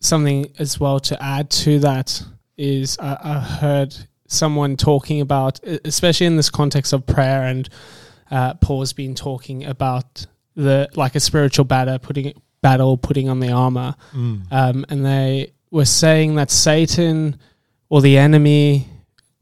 something 0.02 0.52
as 0.60 0.80
well 0.80 1.00
to 1.00 1.16
add 1.22 1.50
to 1.66 1.80
that 1.80 2.24
is 2.58 2.98
I, 3.00 3.18
I 3.24 3.40
heard 3.40 3.96
someone 4.28 4.76
talking 4.78 5.22
about, 5.22 5.60
especially 5.86 6.26
in 6.28 6.36
this 6.38 6.50
context 6.50 6.94
of 6.94 7.06
prayer, 7.06 7.44
and 7.44 7.68
uh, 8.30 8.54
Paul's 8.56 8.94
been 8.94 9.16
talking 9.16 9.66
about 9.66 10.26
the 10.56 10.90
like 10.96 11.16
a 11.16 11.20
spiritual 11.20 11.66
battle, 11.66 11.98
putting 12.00 12.34
battle, 12.62 12.98
putting 12.98 13.30
on 13.30 13.40
the 13.40 13.52
armor, 13.52 13.96
Mm. 14.14 14.52
um, 14.52 14.86
and 14.90 15.06
they 15.06 15.54
were 15.72 15.86
saying 15.86 16.36
that 16.36 16.50
Satan 16.52 17.38
or 17.90 18.02
the 18.02 18.18
enemy 18.18 18.88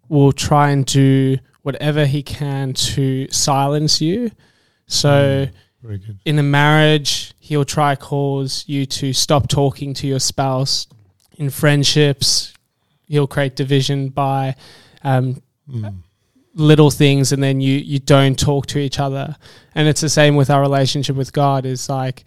will 0.09 0.31
try 0.31 0.69
and 0.71 0.85
do 0.85 1.37
whatever 1.63 2.05
he 2.05 2.21
can 2.21 2.73
to 2.73 3.27
silence 3.31 4.01
you. 4.01 4.29
So 4.87 5.47
very 5.81 5.97
good 5.97 6.19
in 6.25 6.37
a 6.37 6.43
marriage, 6.43 7.33
he'll 7.39 7.65
try 7.65 7.95
cause 7.95 8.63
you 8.67 8.85
to 8.85 9.13
stop 9.13 9.47
talking 9.47 9.93
to 9.95 10.07
your 10.07 10.19
spouse. 10.19 10.87
In 11.37 11.49
friendships, 11.49 12.53
he'll 13.07 13.27
create 13.27 13.55
division 13.55 14.09
by 14.09 14.55
um, 15.03 15.41
Mm. 15.69 15.95
little 16.53 16.91
things, 16.91 17.31
and 17.31 17.41
then 17.41 17.59
you 17.59 17.77
you 17.77 17.97
don't 17.99 18.37
talk 18.37 18.67
to 18.67 18.77
each 18.79 18.99
other. 18.99 19.35
And 19.73 19.87
it's 19.87 20.01
the 20.01 20.09
same 20.09 20.35
with 20.35 20.49
our 20.49 20.61
relationship 20.61 21.15
with 21.15 21.33
God. 21.33 21.65
Is 21.65 21.89
like 21.89 22.23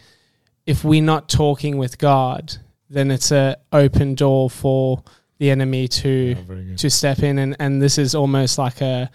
if 0.66 0.84
we're 0.84 1.02
not 1.02 1.28
talking 1.28 1.78
with 1.78 1.98
God, 1.98 2.56
then 2.90 3.10
it's 3.10 3.30
a 3.30 3.56
open 3.72 4.14
door 4.16 4.50
for 4.50 5.02
the 5.38 5.50
enemy 5.50 5.86
to 5.88 6.36
Yeah, 6.48 6.76
to 6.76 6.90
step 6.90 7.20
in 7.22 7.38
and, 7.38 7.54
and 7.60 7.80
this 7.80 7.96
is 7.96 8.14
almost 8.14 8.58
like 8.58 8.80
a 8.80 9.08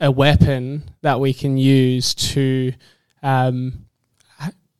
a 0.00 0.10
weapon 0.10 0.82
that 1.02 1.18
we 1.18 1.32
can 1.34 1.56
use 1.56 2.14
to 2.14 2.72
um, 3.22 3.86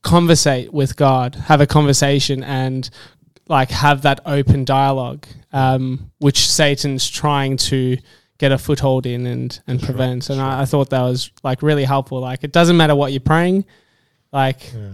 conversate 0.01 0.71
with 0.71 0.95
God, 0.95 1.35
have 1.35 1.61
a 1.61 1.65
conversation 1.67 2.43
and 2.43 2.89
like 3.47 3.69
have 3.71 4.01
that 4.03 4.19
open 4.25 4.65
dialogue, 4.65 5.25
um, 5.53 6.11
which 6.19 6.49
Satan's 6.49 7.09
trying 7.09 7.57
to 7.57 7.97
get 8.37 8.51
a 8.51 8.57
foothold 8.57 9.05
in 9.05 9.25
and, 9.27 9.59
and 9.67 9.79
Sure, 9.79 9.87
prevent. 9.87 10.29
And 10.29 10.37
sure. 10.39 10.45
I, 10.45 10.61
I 10.61 10.65
thought 10.65 10.89
that 10.89 11.01
was 11.01 11.31
like 11.43 11.61
really 11.61 11.83
helpful. 11.85 12.19
Like 12.19 12.43
it 12.43 12.51
doesn't 12.51 12.75
matter 12.77 12.95
what 12.95 13.11
you're 13.13 13.19
praying, 13.21 13.65
like 14.31 14.73
yeah 14.73 14.93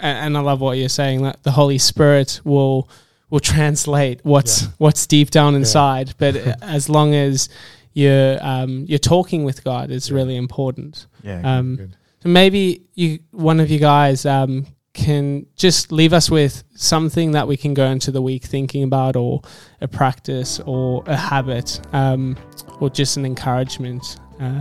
and, 0.00 0.18
and 0.26 0.36
I 0.38 0.40
love 0.40 0.60
what 0.60 0.78
you're 0.78 0.88
saying 0.88 1.22
that 1.22 1.42
the 1.42 1.50
Holy 1.50 1.78
Spirit 1.78 2.40
will 2.44 2.88
will 3.30 3.40
translate 3.40 4.20
what's 4.24 4.62
Yeah. 4.62 4.68
what's 4.78 5.06
deep 5.06 5.30
down 5.30 5.54
inside. 5.54 6.14
But 6.18 6.36
as 6.62 6.88
long 6.88 7.14
as 7.14 7.48
you're 7.94 8.38
um, 8.40 8.84
you're 8.88 8.98
talking 9.00 9.44
with 9.44 9.64
God, 9.64 9.90
it's 9.90 10.08
Yeah. 10.08 10.14
really 10.16 10.36
important. 10.36 11.06
Yeah. 11.22 11.40
Um, 11.58 11.76
good 11.76 11.96
so 12.22 12.28
maybe 12.28 12.82
you 12.94 13.18
one 13.32 13.60
of 13.60 13.70
you 13.70 13.78
guys 13.78 14.24
um, 14.26 14.66
can 14.98 15.46
just 15.54 15.92
leave 15.92 16.12
us 16.12 16.28
with 16.28 16.64
something 16.74 17.30
that 17.32 17.46
we 17.46 17.56
can 17.56 17.72
go 17.72 17.86
into 17.86 18.10
the 18.10 18.20
week 18.20 18.44
thinking 18.44 18.82
about, 18.82 19.14
or 19.14 19.40
a 19.80 19.86
practice, 19.86 20.60
or 20.66 21.04
a 21.06 21.16
habit, 21.16 21.80
um, 21.92 22.36
or 22.80 22.90
just 22.90 23.16
an 23.16 23.24
encouragement. 23.24 24.18
Uh, 24.40 24.60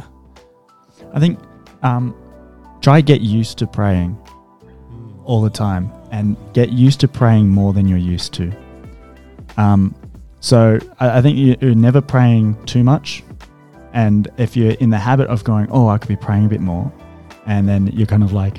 I 1.14 1.20
think 1.20 1.40
um, 1.82 2.16
try 2.82 3.02
get 3.02 3.22
used 3.22 3.58
to 3.58 3.68
praying 3.68 4.16
all 5.26 5.42
the 5.42 5.50
time 5.50 5.92
and 6.12 6.38
get 6.54 6.70
used 6.70 7.00
to 7.00 7.08
praying 7.08 7.50
more 7.50 7.74
than 7.74 7.88
you're 7.88 7.98
used 7.98 8.34
to. 8.36 8.52
Um, 9.58 9.96
so 10.40 10.80
I, 11.00 11.18
I 11.18 11.22
think 11.22 11.62
you're 11.62 11.76
never 11.76 12.00
praying 12.00 12.64
too 12.66 12.84
much. 12.84 13.24
And 13.94 14.28
if 14.38 14.56
you're 14.56 14.74
in 14.74 14.92
the 14.92 15.00
habit 15.00 15.28
of 15.30 15.44
going, 15.44 15.68
oh, 15.72 15.88
I 15.88 15.98
could 15.98 16.10
be 16.10 16.16
praying 16.16 16.46
a 16.46 16.50
bit 16.50 16.62
more, 16.62 16.92
and 17.48 17.68
then 17.68 17.88
you're 17.88 18.06
kind 18.06 18.24
of 18.24 18.34
like 18.34 18.58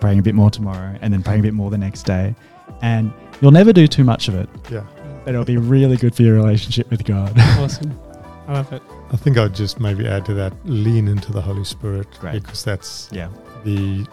praying 0.00 0.18
a 0.18 0.22
bit 0.22 0.34
more 0.34 0.50
tomorrow 0.50 0.96
and 1.00 1.12
then 1.12 1.22
praying 1.22 1.40
a 1.40 1.42
bit 1.42 1.54
more 1.54 1.70
the 1.70 1.78
next 1.78 2.04
day, 2.04 2.34
and 2.82 3.12
you'll 3.40 3.50
never 3.50 3.72
do 3.72 3.86
too 3.86 4.04
much 4.04 4.28
of 4.28 4.34
it, 4.34 4.48
yeah 4.70 4.84
but 5.28 5.34
it'll 5.34 5.44
be 5.44 5.58
really 5.58 5.98
good 5.98 6.14
for 6.14 6.22
your 6.22 6.36
relationship 6.36 6.90
with 6.90 7.04
God. 7.04 7.38
awesome, 7.58 8.00
I 8.48 8.54
love 8.54 8.72
it. 8.72 8.80
I 9.12 9.16
think 9.18 9.36
I'd 9.36 9.54
just 9.54 9.78
maybe 9.78 10.08
add 10.08 10.24
to 10.24 10.32
that 10.32 10.54
lean 10.64 11.06
into 11.06 11.34
the 11.34 11.42
Holy 11.42 11.64
Spirit 11.64 12.08
Great. 12.18 12.42
because 12.42 12.64
that's 12.64 13.10
yeah. 13.12 13.28
the 13.62 14.06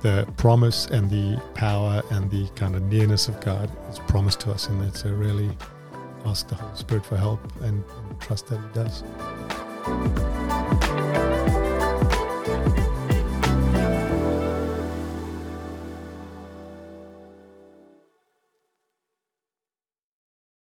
the 0.00 0.28
promise 0.36 0.86
and 0.86 1.08
the 1.08 1.40
power 1.54 2.02
and 2.10 2.28
the 2.32 2.48
kind 2.56 2.74
of 2.74 2.82
nearness 2.82 3.28
of 3.28 3.40
God 3.40 3.70
is 3.88 4.00
promised 4.00 4.40
to 4.40 4.50
us 4.50 4.68
in 4.68 4.80
that. 4.80 4.96
So 4.96 5.10
really 5.10 5.48
ask 6.26 6.48
the 6.48 6.56
Holy 6.56 6.76
Spirit 6.76 7.06
for 7.06 7.16
help 7.16 7.40
and, 7.62 7.84
and 7.84 8.20
trust 8.20 8.48
that 8.48 8.58
He 8.58 8.68
does. 8.74 10.37